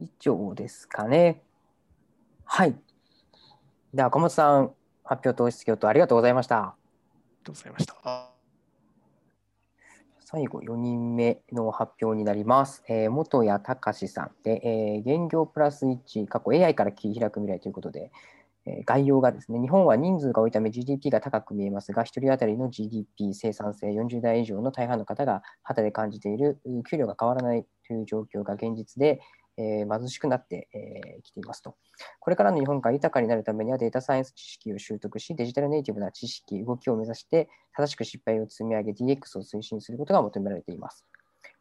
[0.00, 1.42] 以上ですかね。
[2.44, 2.74] はい。
[3.92, 4.72] では、岡本さん、
[5.04, 6.56] 発表と質疑応答ありがとうございました。
[6.58, 6.64] あり
[7.40, 8.30] がとうございました。
[10.20, 12.82] 最後、4人目の発表になります。
[12.88, 18.12] えー、元谷隆さんで、えー、現業プラス1、過去 AI から切り開く未来ということで、
[18.66, 29.20] えー、概要がですね、日本は人数が多いため GDP が高く見えますが、1人当たりの GDP 生産性40代以上の大半の方が肌で感じている給料が変わらないという状況が現実で、
[29.60, 31.76] えー、貧しくなってき、えー、ていますと。
[32.18, 41.04] これからの日本が豊かになるためにはデータサイエンス知識を習得し、デジタルネイティブな知識、動きを目指して、正しく失敗を積み上げ、DX を推進することが求められています。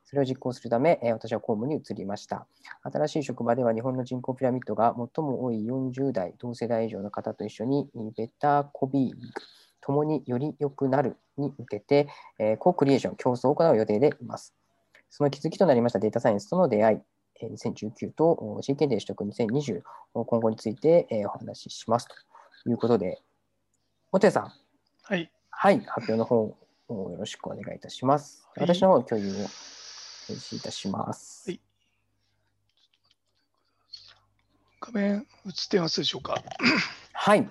[0.06, 2.48] それを実行するためえ、私は公務に移りました。
[2.82, 9.16] 新しい職場では日本の人口ピラミッドが最も多い40代、同世代以上の方と一緒に、ベターコビー
[9.82, 12.08] 共により良くなるに向けて、
[12.58, 14.56] コークリエーション、競争を行う予定でいます。
[15.12, 16.98] その気づきとなりましたデータサイエンスとの出会い、
[17.48, 19.82] 2019と C 検定取得2020、
[20.14, 22.08] 今後についてお話しします
[22.64, 23.22] ということで、
[24.12, 24.54] 本谷さん、
[25.04, 26.58] はい、はい、発表の方
[26.90, 28.48] よろしくお願いいたします。
[28.56, 29.36] はい、私の方共有を
[30.28, 31.50] 開始いたします。
[31.50, 31.62] はい、
[34.82, 36.42] 画面映ってますでしょうか？
[37.14, 37.48] はい。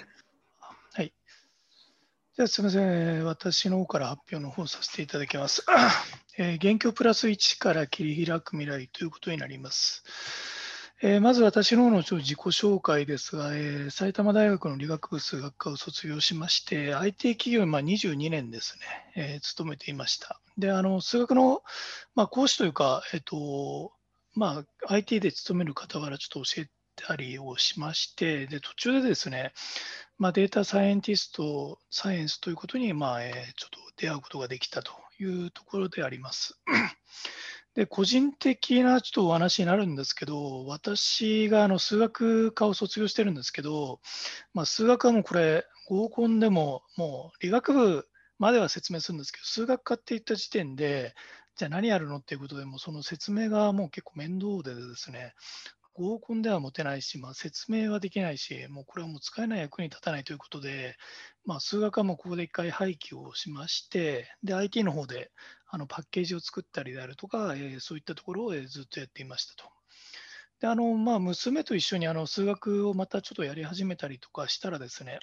[0.93, 1.13] はい。
[2.37, 2.81] じゃあすみませ
[3.19, 5.65] ん、私の方から発表の方させていただきます。
[6.41, 10.05] えー、現況プラス1から切り開く未来ということになります。
[11.03, 18.79] えー、まず私の方の自己紹介ですが、えー、埼玉大学の理学部数学科を卒業しまして、IT 企業にま22年です
[19.15, 20.41] ね、えー、勤めていました。
[20.57, 21.63] で、あの数学の、
[22.15, 23.93] まあ、講師というか、えっ、と
[24.37, 29.53] まあ、IT で勤める傍らちょっと教えたりをしまして、で途中でですね、
[30.19, 36.59] まあ、データサイエンティスト、サイエンスということに、まあえ、ちょっと出会うことができたというところであります。
[37.75, 44.01] で個人的なちょっとお話になるんですけど、私があの数学科を卒業してるんですけど、
[44.53, 48.09] まあ、数学はもうこれ、合コンでももう理学部
[48.39, 51.15] までは説明するんですけど、数学科って言った時点で、
[51.57, 55.35] じゃあ何やるのっていうことでも、その説明がもう結構面倒でですね、
[55.99, 60.97] 合コンでは持てないし、まあ、説明はできないし、もうこれはもう使えない役に立たないということで、
[61.45, 65.33] まあ、数学はもうここで一回廃棄をしまして、で、IT の方で
[65.67, 69.71] あのパッケージを作ったりであるとか、えー、そういったところをずっとやっていましたと。
[70.61, 75.19] で、あの、まあ、娘と一緒にあの数学をまたちょっとやり始めたりとかしたらですね、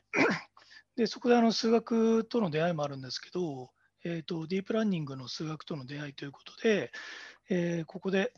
[0.95, 3.69] で、そこであの数学との出会いもあるんですけど、
[4.05, 6.91] えーと、ディープランニングの数学との出会いということで、
[7.49, 8.31] えー、ここで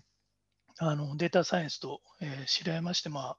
[0.79, 3.37] あのデータサイエンスと、えー、知り合いまして、まあ、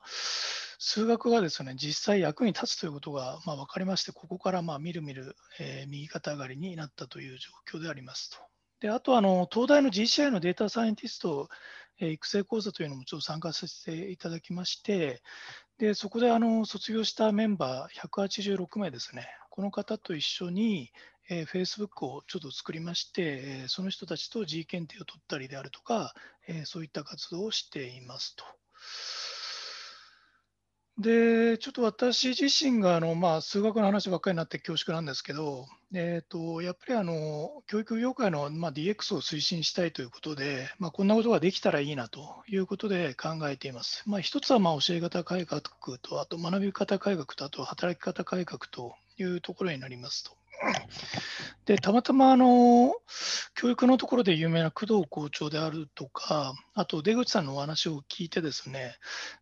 [0.79, 8.39] 数学がですね実際役に立つということが、まあ、分かりまして、ここからまあみるみる、えー、右肩上がりになったという状況でありますと。
[8.81, 11.49] であとあの、東大の GCI のデータサイエンティスト、
[12.01, 15.23] えー、育成講座というのもちょっと参加させていただきまして、
[15.79, 20.93] でそこであの卒業したメンバー186名ですね、この方と一緒に、
[21.29, 26.15] えー、Facebook をちょっと作りまして、えー、その人たちと G 検定を取ったりであるとか、
[26.47, 28.45] えー、そういった活動をしていますと。
[30.99, 44.03] で、ちょっと私自身があの、まあ、数学の話ばっかりになって恐縮なんですけど、えーと、やっぱりあの教育業界の、まあ、DX を推進したいということで、まあ、こんなことができたらいいなということで考えています。
[44.07, 45.63] まあ、一つはまあ教え方改革
[45.99, 50.38] と、あと学び方改革と、あと働き方改革というところになりますと。
[51.69, 52.95] でたまたまあの
[53.55, 58.97] 教育のところで有名な工藤校長であるとか、あと出口さんのお話を聞いてですね、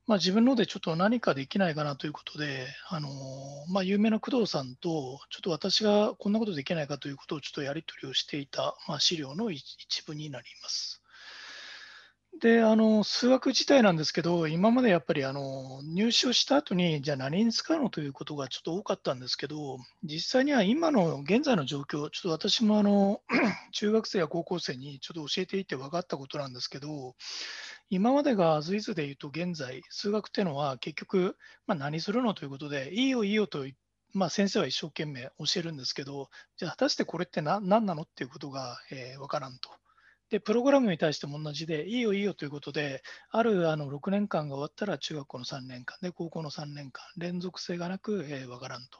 [0.08, 3.08] まあ、自分のでちょっと何かできないかなということで、あの
[3.70, 11.02] まあ、有名な工藤さんと、ちょっと私がこんなことできないかということをちょっとやり取りをしていた、まあ、資料の一部になります。
[12.40, 23.22] で、あの、数学自体なんですけど、今までやっぱりあの入試をした後に、じゃあ何に使うのということがちょっと多かったんですけど、実際には今の現在の状況、ちょっと私もあの
[23.72, 27.14] 中学生や高校生にちょっと教えていて分かったことなんですけど、
[27.88, 33.66] 今までがズイズで言うと現在、数学っていうのは結局、まあ、何するのということで、いいよいいよと
[34.12, 39.70] まあ、先生は一生懸命教えるんですけど、じゃあ果たしてこれって何なのっていうことが、えー、分からんと。
[40.30, 48.98] で、プログラムに対しても同じで、いいよいいよということで、あるあの6年間が終わったら中学校の3年間で、高校の3年間、連続性がなく、えー、分からんと。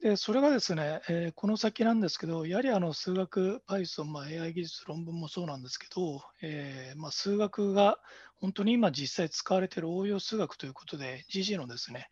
[0.00, 7.98] で、それがですね、えー、この先なんですけど、やはりあの数学、Python、まあ、AI 技術、論文もそうなんですけど、えー、まあ、数学が
[8.40, 12.08] 本当に今実際使われている応用数学ということで、GG のですね、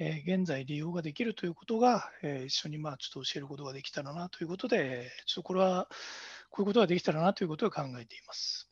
[0.00, 5.88] え、現在利用ができるということが、え一緒にまあちょっと教えることができたらなということで、ちょっとこれは
[6.50, 8.68] こういうことができたらなということを考えています。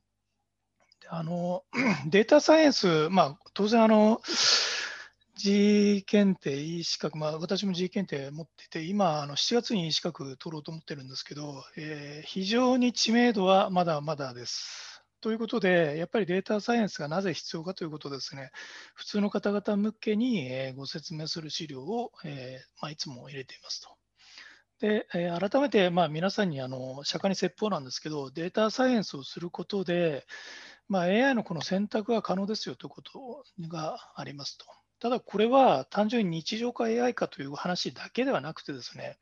[1.08, 1.62] あの
[2.08, 4.20] データサイエンス、まあ、当然あの、
[5.36, 15.04] G 検定、E 資格、まあ、私も G 検定持ってて、今、あの7月に E 資格取ろうと思ってるんですけど、えー、非常に知名度はまだまだです。
[15.20, 18.50] ということで、やっぱりデータサイエンスがなぜ必要かということですね、
[18.94, 23.95] 普通の方々向けに、えご説明する資料を、えー、まあ、いつも入れていますと。
[24.80, 30.26] で、え、改めて、まあ、皆さんにあの釈迦に説法なんですけど、データサイエンスをすることで、
[30.88, 34.66] まあ、AI のこの選択が可能ですよということがありますと。
[35.00, 39.16] ただ、これは単純に日常化 AI 化という話だけではなくてですね、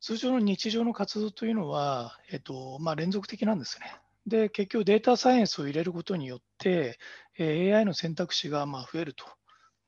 [0.00, 3.96] 通常の日常の活動というのは、えっとまあ、連続的なんですね。
[4.26, 6.98] で、結局データサイエンスを入れることによって、
[7.38, 9.24] え、AI の選択肢がまあ増えると。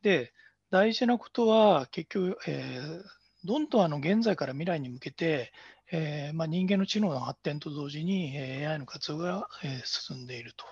[0.03, 0.32] で、
[0.70, 3.03] 大事なことは結局、えー、
[3.45, 5.53] どんどんあの現在から未来に向けて、
[5.93, 9.49] えー、まあ、人間の知能の発展と同時に AI の活用が、
[9.84, 10.64] 進んでいると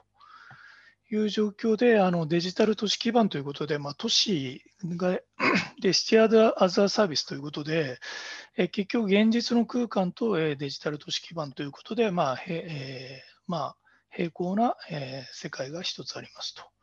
[1.14, 5.18] いう状況であのデジタル都市基盤ということで、まあ、都市が
[5.80, 7.98] でスティアド・アザーサービスということで、
[8.56, 13.76] え結局現実の空間と、えデジタル都市基盤ということで、まあえー、まあ、
[14.10, 16.73] 平行な、え世界が一つありますと。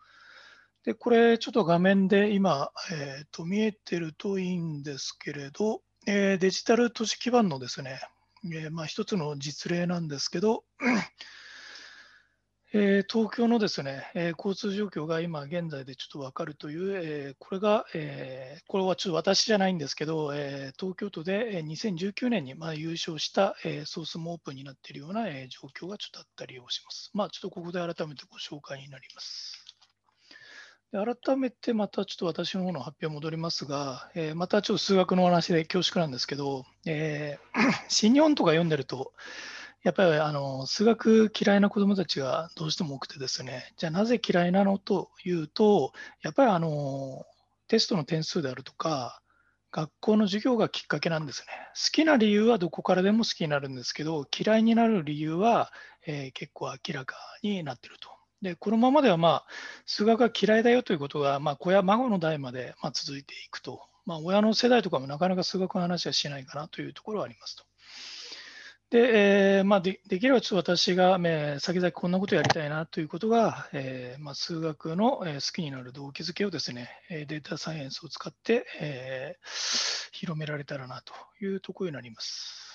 [0.84, 8.00] で、これちょっと画面で今、えー、と見えてるといいんですけれど、えー、デジタル都市基盤のですね、
[8.46, 10.64] えー、まあ、一つの実例なんですけど、
[12.74, 27.12] え東京のですね、え交通状況が今現在でちょっと分かるという、えこれが、えこれはちょっと私じゃないんですけど、え東京都で2019年にまあ優勝した、えソースもオープンになっているような、え状況がちょっとあったりをします。
[27.14, 29.61] まあ、ちょっとここで改めてご紹介になります。
[30.92, 39.14] で改めてまたちょっと私の方の発表戻りますが、えー、またちょっと数学の話で恐縮なんですけど、えー、 新日本とか読んでると、
[39.84, 47.26] やっぱりあの数学嫌いな子どもたちがどうしても多くてですね、じゃあなぜ嫌いなのというと、やっぱりあの
[47.68, 49.22] テストの点数であるとか、
[49.72, 51.48] 学校の授業がきっかけなんですね。
[51.74, 55.72] 好きな理由はどこからでも好きになるんですけど、嫌いになる理由は、
[56.06, 58.21] えー、結構明らかになってると。
[58.42, 59.46] で、このままでは、まあ、
[59.86, 63.82] 数学が嫌いだよということが、まあ、子や孫の代まで、まあ、続いていくと。
[64.06, 67.64] まあ、親の世代とかもなかなか数学の話はしないかなというところはありますと。
[68.89, 82.68] で、えーまあで、できればちょっと私が、えー、先々こんなことやりたいなということが、えーまあ、数学の、えー、好きになる動機づけをですね、データサイエンスを使って、えー、広められたらなというところになります。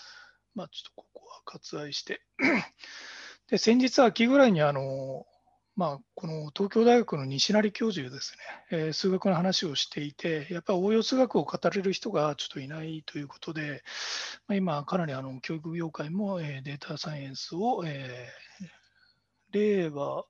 [0.54, 2.22] まあ、ちょっとここは割愛して。
[3.50, 5.26] で、先日秋ぐらいにあの、
[5.76, 8.34] まあ、この東京大学の西成教授です
[8.70, 13.82] ね、えー、数学の話をしていて、やっぱり応用数学を語れる人がちょっといないということで、
[14.48, 20.24] まあ、今、かなりあの教育業界も、え、データサイエンスを、えー、令和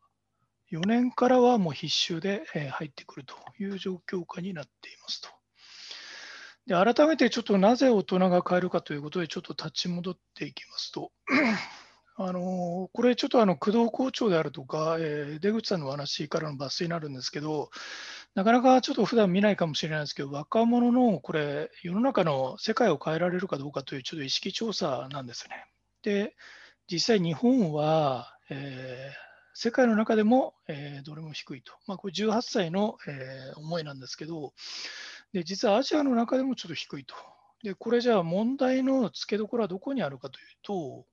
[0.72, 5.28] 4年からはもう必修で、え、入ってくるという状況下になっていますと。
[6.66, 11.12] で改めてちょっとなぜ大人が変えるかということで、ちょっと立ち戻っていきますと。
[12.18, 17.70] あのこれちょっとあの工藤校長であるとか、えー、出口さんのお話からの抜粋になるんですけど、
[18.34, 25.66] なかなかちょっと普段見ないかもしれないですけど、若者のこれ、世の中の世界を変えられるかどうかというちょっと意識調査なんですね。
[26.02, 26.34] で、
[26.90, 31.72] 実際日本は、えー、世界の中でも、えー、どれも低いと。
[31.86, 34.54] まあ、これ18歳の、え、思いなんですけど、
[35.34, 37.14] で実はアジアの中でもちょっと低いと。
[37.62, 41.06] で、これじゃあ問題の付けどころはどこにあるかというと、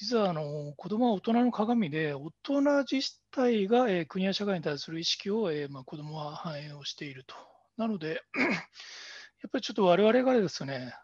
[0.00, 7.34] 実はあの子どもは大人の鏡で、大人自体が、え、国や社会に対する意識を、えまあ、子どもは反映をしていると。
[7.76, 8.22] なので、
[9.42, 10.94] やっぱりちょっと我々がですね、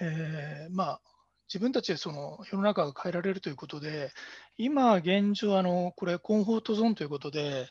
[0.00, 1.00] えー、まあ、
[1.48, 4.10] 自分たちでその世の中が変えられるということで、
[4.56, 7.68] 今現状、あのこれ、コンフォートゾーンということで、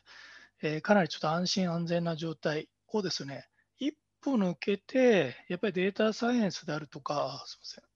[0.62, 3.48] えー、かなりちょっと安心安全な状態をですね、
[3.80, 7.91] 一歩抜けて、やっぱりデータサイエンスであるとか、すみません。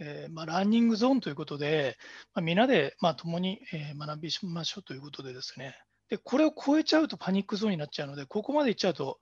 [0.00, 1.96] えーまあ、ランニングゾーンということで、
[2.34, 5.76] まあ、みんなで、まあ、共に、えー、学びましょうということでですね、
[6.08, 9.18] でこれを超えちゃうとパニックゾーンになっちゃうので、ここまでいっちゃうと、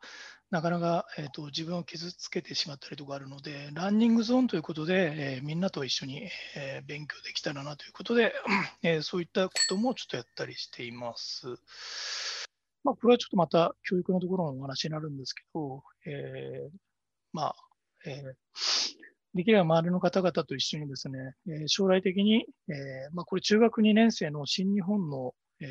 [0.50, 8.32] なかなか、えーと、自分を傷つけてしまったりとかあるので、ランニングゾーンということで、えー、みんなと一緒に、えー、勉強できたらなということで、
[8.84, 11.48] えー、そういったこともちょっとやったりしています。
[12.84, 16.70] まあ、これはちょっとまた教育のところのお話になるんですけど、え
[17.32, 17.56] まあ、
[18.06, 18.22] え
[19.36, 22.72] できれば周りの方々と一緒にですね、え将来的に、え
[23.12, 25.66] まあ、これ中学2年生の新日本の、え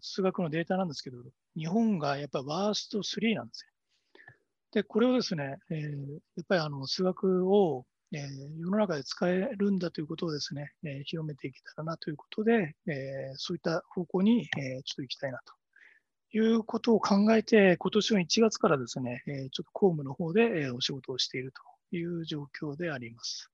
[0.00, 1.18] 数学のデータなんですけど、
[1.54, 3.70] 日本がやっぱりワースト3なんですよ。
[4.72, 7.84] で、これをですね、えー、やっぱりあの数学を、
[8.14, 8.26] え、
[8.58, 21.62] 世の中で使えるんだということをですね、え、広めていけたらなということで、えそういった方向に、えちょっと行きたいなということを考えて、今年の1月からですね、ちょっと公務の方で、お仕事をしていると
[21.96, 23.50] いう状況であります。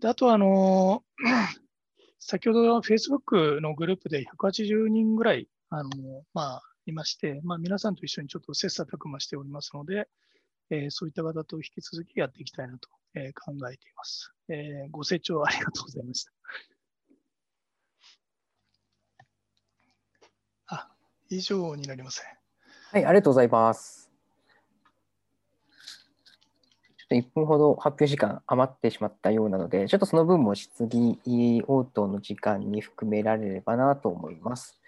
[0.00, 1.02] であと、あの
[2.18, 5.90] 先ほど Facebook のグループで180人ぐらい、あの
[6.34, 10.08] まあ、いまして、まあ、皆さんと一緒にちょっと切磋琢磨しておりますので、
[10.70, 14.90] えー、そういった方と引き続きやっていきたいなと、えー、考えています、えー。
[14.90, 16.32] ご清聴ありがとうございました。
[20.76, 20.90] あ、
[21.30, 22.26] 以上になりません。
[22.90, 24.10] はい、ありがとうございます。
[25.68, 34.78] ちょっと1分ほど発表時間余ってしまったようなので、ちょっとその分も質疑応答の時間に含められればなと思います。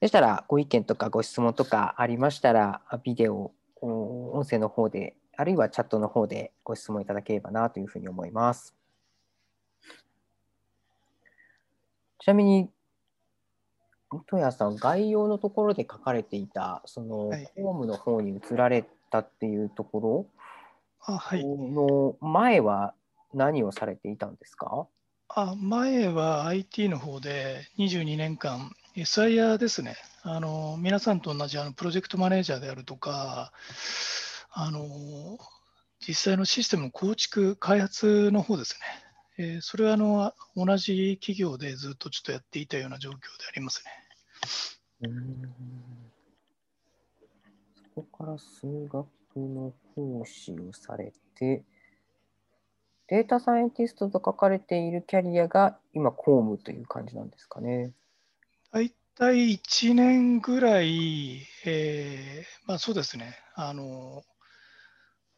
[0.00, 3.52] でしたら、ご意見とかご質問とかありましたら、ビデオ、
[3.82, 8.74] 音声の方で、あるいはチャットの方でご質問いただければなというふうに思います。
[12.20, 12.70] ちなみに、
[14.10, 21.16] 本谷さん、概要のところで書かれていた、その、はい、ホームの方に移られたっていうところ？
[21.46, 22.94] の前は
[23.34, 24.86] 何をされていたんですか？
[25.28, 29.96] あ前は IT の方で22年間 SIR ですね。
[30.22, 33.52] あの皆さんと同じあのプロジェクトマネージャーであるとか、
[34.50, 35.38] あの
[36.06, 38.78] 実際のシステムの構築、開発の方です
[39.38, 39.44] ね。
[39.44, 43.18] えー、それはあの同じ企業でずっとちょっとやっていたような状況で
[43.48, 43.82] あります
[45.02, 45.08] ね。
[48.02, 49.06] こから数学
[49.36, 51.64] の講師をされて、
[53.08, 57.92] データサイエンティストと書かれているキャリアが今、公務という感じなんですかね。
[58.72, 64.22] 大体1年ぐらい、えー、まあ、そうですね、あの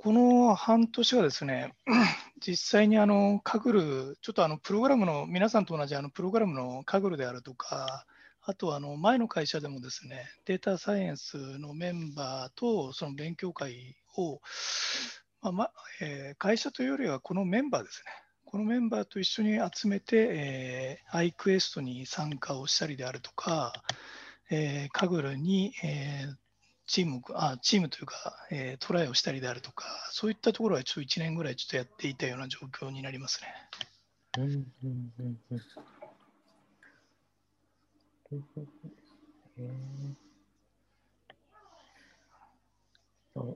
[0.03, 1.75] この半年はですね、
[2.45, 8.05] 実際にあのカグル、ちょっとあのプログラムの、皆さんと同じあのプログラムのカグルであるとか、
[8.45, 14.41] あとあの前の会社でもですね、データサイエンスのメンバーとその勉強会を、
[15.41, 15.71] まあま
[16.01, 18.13] えー、会社というよりはこのメンバーですね、
[18.45, 23.73] このメンバーと一緒に集めて、えー、iQuest に参加をしたりであるとか、
[24.51, 26.35] えー、カグルに、えー、
[26.87, 33.49] チームあチームというか、えー、トライをしたりであるとか、そういったところはちょっと1年ぐらいちょっとやっていたような状況になりますね。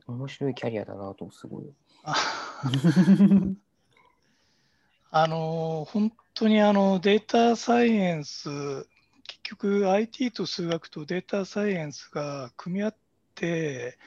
[0.06, 1.64] 面白いキャリアだなと、すごい。
[5.10, 8.48] あ の本当にあのデータサイエンス、
[9.26, 12.96] 結局 IT と数学とデータサイエンスが組み合っ
[13.34, 13.98] て、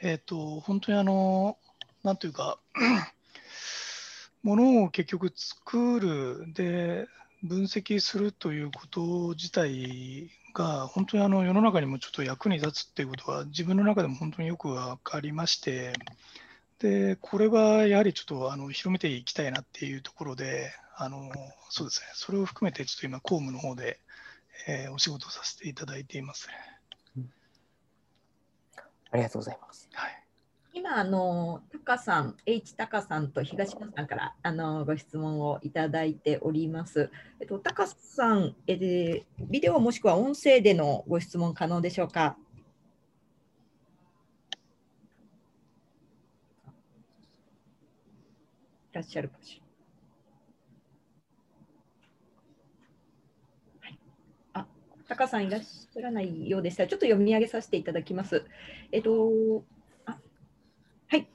[0.00, 1.58] えーと、本当にあの、
[2.02, 2.58] なんというか、
[4.42, 7.06] ものを結局作るで
[7.44, 15.92] 分析するということ自体が本当にあの世の中にもちょっと役に立つっていうことは自分の中でも本当によく分かりまして、
[16.78, 21.30] で、これはやはりちょっとあの広めていきたいなっていうところで、あの
[21.68, 24.00] そうですね、それを含めてちょっと今、公務の方で、
[24.66, 26.48] えー、お仕事させていただいています、
[27.16, 27.28] ね。
[29.10, 29.88] ありがとうございます。
[29.92, 30.23] はい
[30.76, 37.10] 今、あの、タカさん、H タカさんと東野さんからあのご質問をいただいております。
[37.40, 42.36] えっと、タカさん、えー、ビデオもしくは音声でのご質問可能でしょうか？
[48.92, 49.62] いらっしゃるかし
[53.80, 53.88] ら？
[53.88, 53.98] はい、
[54.54, 54.66] あ、
[55.06, 58.44] タカさんいらっしゃらないようでしたら、ちょっと読み上げさせていただきます。
[58.90, 59.64] えっと、
[60.06, 60.18] あ
[61.08, 61.28] はい。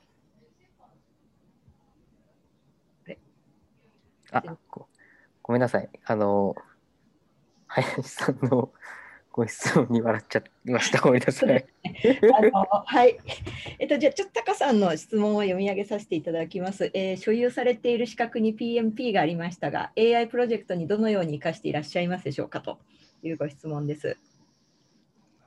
[4.32, 4.88] あご
[5.42, 5.90] ごめんなさい。
[6.06, 6.56] あの、
[7.68, 8.72] 林さんの
[9.32, 11.02] ご質問に笑っちゃいました。
[11.02, 11.66] ごめんなさい。
[12.86, 13.18] はい。
[13.80, 16.92] えっと、じゃあ、ちょっとタカさんの質問を読み上げさせていただきます。
[16.94, 22.80] えー所有されている資格に PMP がありましたが、AI プロジェクトにどのように生かしていらっしゃいますでしょうかと
[23.24, 24.18] いうご質問です。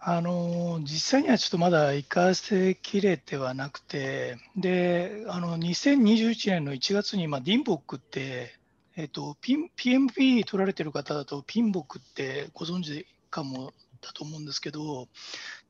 [0.05, 8.59] あの実際にはちょっとまだ活かせきれてはなくて、で、あの2021年の1月に、まあ、ディンボックって、
[8.97, 15.09] えっと、PMP 取られてる方だと、ピンボックってご存知かもだと思うんですけど、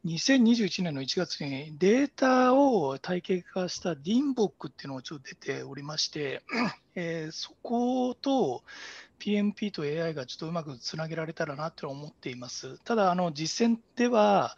[0.05, 6.43] 2021年の1月にデータを体系化したディンボックっていうのがちょっと出ておりまして、
[6.97, 8.65] えーそこと
[9.21, 12.79] PMP と AI がちょっとうまくつなげられたらなと思っています。
[12.85, 14.57] ただ、あの実践では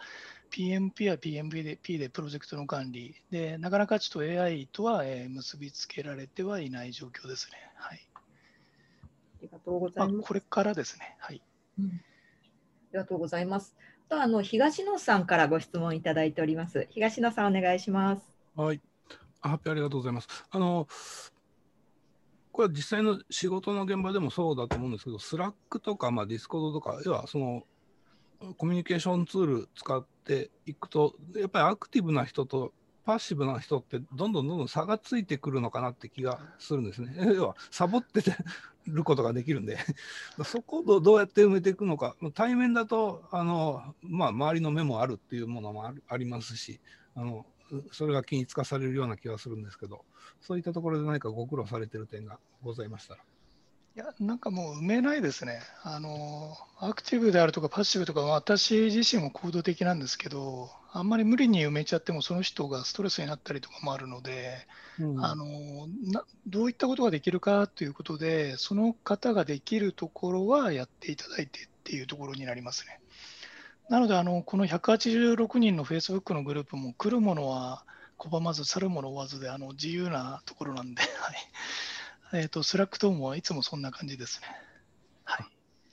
[0.51, 7.59] PMP や PMP で P でプロジェクトの管理で、なかなかちょっと AI とは結びつけられてはいない状況ですね。
[7.74, 8.14] はい。
[9.44, 10.14] ありがとうございます。
[10.14, 11.16] まあこれからですね。
[11.18, 11.42] はい。
[11.78, 13.76] うんありがとうございます。
[14.08, 16.86] あとあの東野さんからご質問いただいております。
[16.90, 18.22] 東野さんお願いします。
[18.54, 18.80] はい。
[19.40, 20.28] あ発表ありがとうございます。
[20.50, 20.86] あの、
[22.52, 27.64] これは実際の仕事の現場でもそうだと思うんですけど、 Slack とか、まあ、 Discord とか、要はその
[28.56, 32.72] コミュニケーションツール使っていくと、やっぱりアクティブな人と
[33.05, 37.14] パッシブな人ってどんどんどんどん差がついてくるのかなって気がするんですね。
[37.35, 38.35] 要はサボってて
[38.86, 39.78] ることができるんで、
[40.44, 46.81] そこをどうやって埋めていくのか、対面だとあの、まあ、周りの目もあるっていうものもあるありますし、
[47.14, 47.47] あの
[47.93, 50.05] それが均一化されるような気がするんですけど、
[50.40, 53.20] そういったところで何かご苦労されてる点がございましたら。
[53.97, 55.60] いや、なんかもう埋めないですね。
[55.85, 64.64] あの、アクティブであるとかパッシブとか、私自身も行動的なんですけど、あんまり無理に埋めちゃってもその人がストレスになったりとかもあるので、
[65.18, 73.00] あのなどういったことができるかということで、その方ができるところはやっていただいてっていうところになりますね。
[73.88, 77.84] なので、あのこの186人の Facebook のグループも来るものは
[78.16, 84.46] 拒まず、去るもの追わずであの自由なところなんで、 はいえー、と Slack 等もいつもそんな感じですね。
[85.24, 85.46] はい、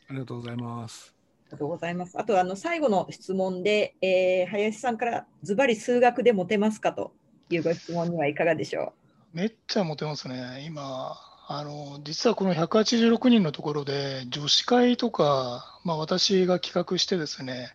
[0.10, 1.21] ありがとうございます。
[1.52, 2.18] ありがとうございます。
[2.20, 7.14] あとあの最後の質問で、えー林さんからズバリ数学でモテますかと
[7.50, 8.94] いうご質問にはいかがでしょ
[9.34, 9.38] う？
[9.38, 10.64] めっちゃモテますね。
[10.66, 11.16] 今、
[11.48, 17.70] あの実はこの186人のところで、女子会とか、まあ、私が企画してですね、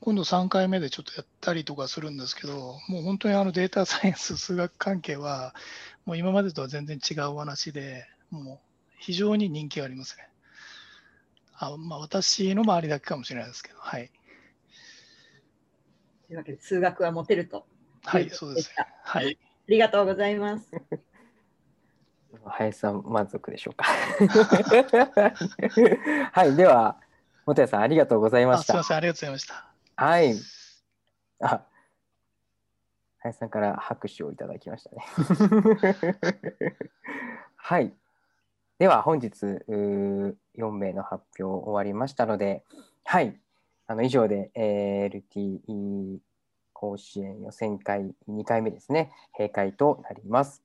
[0.00, 5.54] 今度3回目でちょっとやったりとかするんですけど、もう本当にあのデータ サイエンス、数学関係は、
[6.04, 8.58] もう今までとは全然違うお話で、もう
[8.98, 10.28] 非常に人気がありますね。
[11.64, 14.04] あまあ、私の周りだけかもしれないですけど、はい。
[14.04, 14.08] う
[16.26, 17.66] というわけで数学はモテると。
[18.04, 18.84] はい、そうですね。
[19.04, 19.38] はい。
[19.40, 20.68] ありがとうございます。
[22.44, 23.84] 林さん、満足でしょうか。
[26.32, 27.00] はい、では、
[27.46, 28.84] 本谷さん、ありがとうございましたあすみま。
[28.84, 29.72] せん、ありがとうございました。
[29.96, 30.34] はい。
[31.40, 31.64] あ、
[33.18, 35.04] 林さんから拍手をいただきましたね。
[37.56, 37.94] はい。
[38.82, 39.28] では、本日、
[39.68, 40.34] 4
[40.72, 42.64] 名の発表終わりましたので、
[43.04, 43.38] はい。
[43.86, 46.18] あの以上で、LTE
[46.72, 50.64] 甲子園予選会2回目ですね、閉会となります。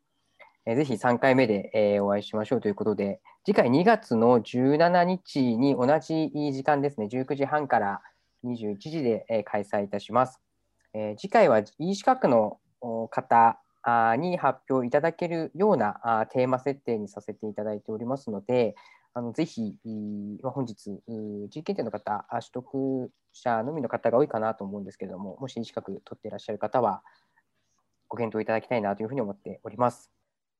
[0.65, 8.01] えーぜひ3回目で、えお会いしましょうということで、次回2月の17日に同じ時間ですね、19時半から
[8.43, 10.41] 21時で、え開催いたします。
[10.95, 12.57] え次回は e 資格の
[13.11, 13.59] 方
[14.17, 18.75] に発表いただけるようなあテーマ設定にさせていただいておりますので、
[19.13, 27.01] あのぜひ、いーま本日、うー G 検定の方、あ取得者のみの方が多いかなと思うんですけれども、もし資格取っていらっしゃる方は、
[28.09, 30.11] ご検討いただきたいなというふうに思っております。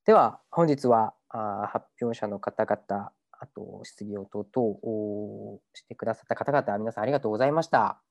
[0.05, 8.06] では、本日はあ発表者の方々、あと質疑応答等をしてくださった方々、皆さんありがとうございました。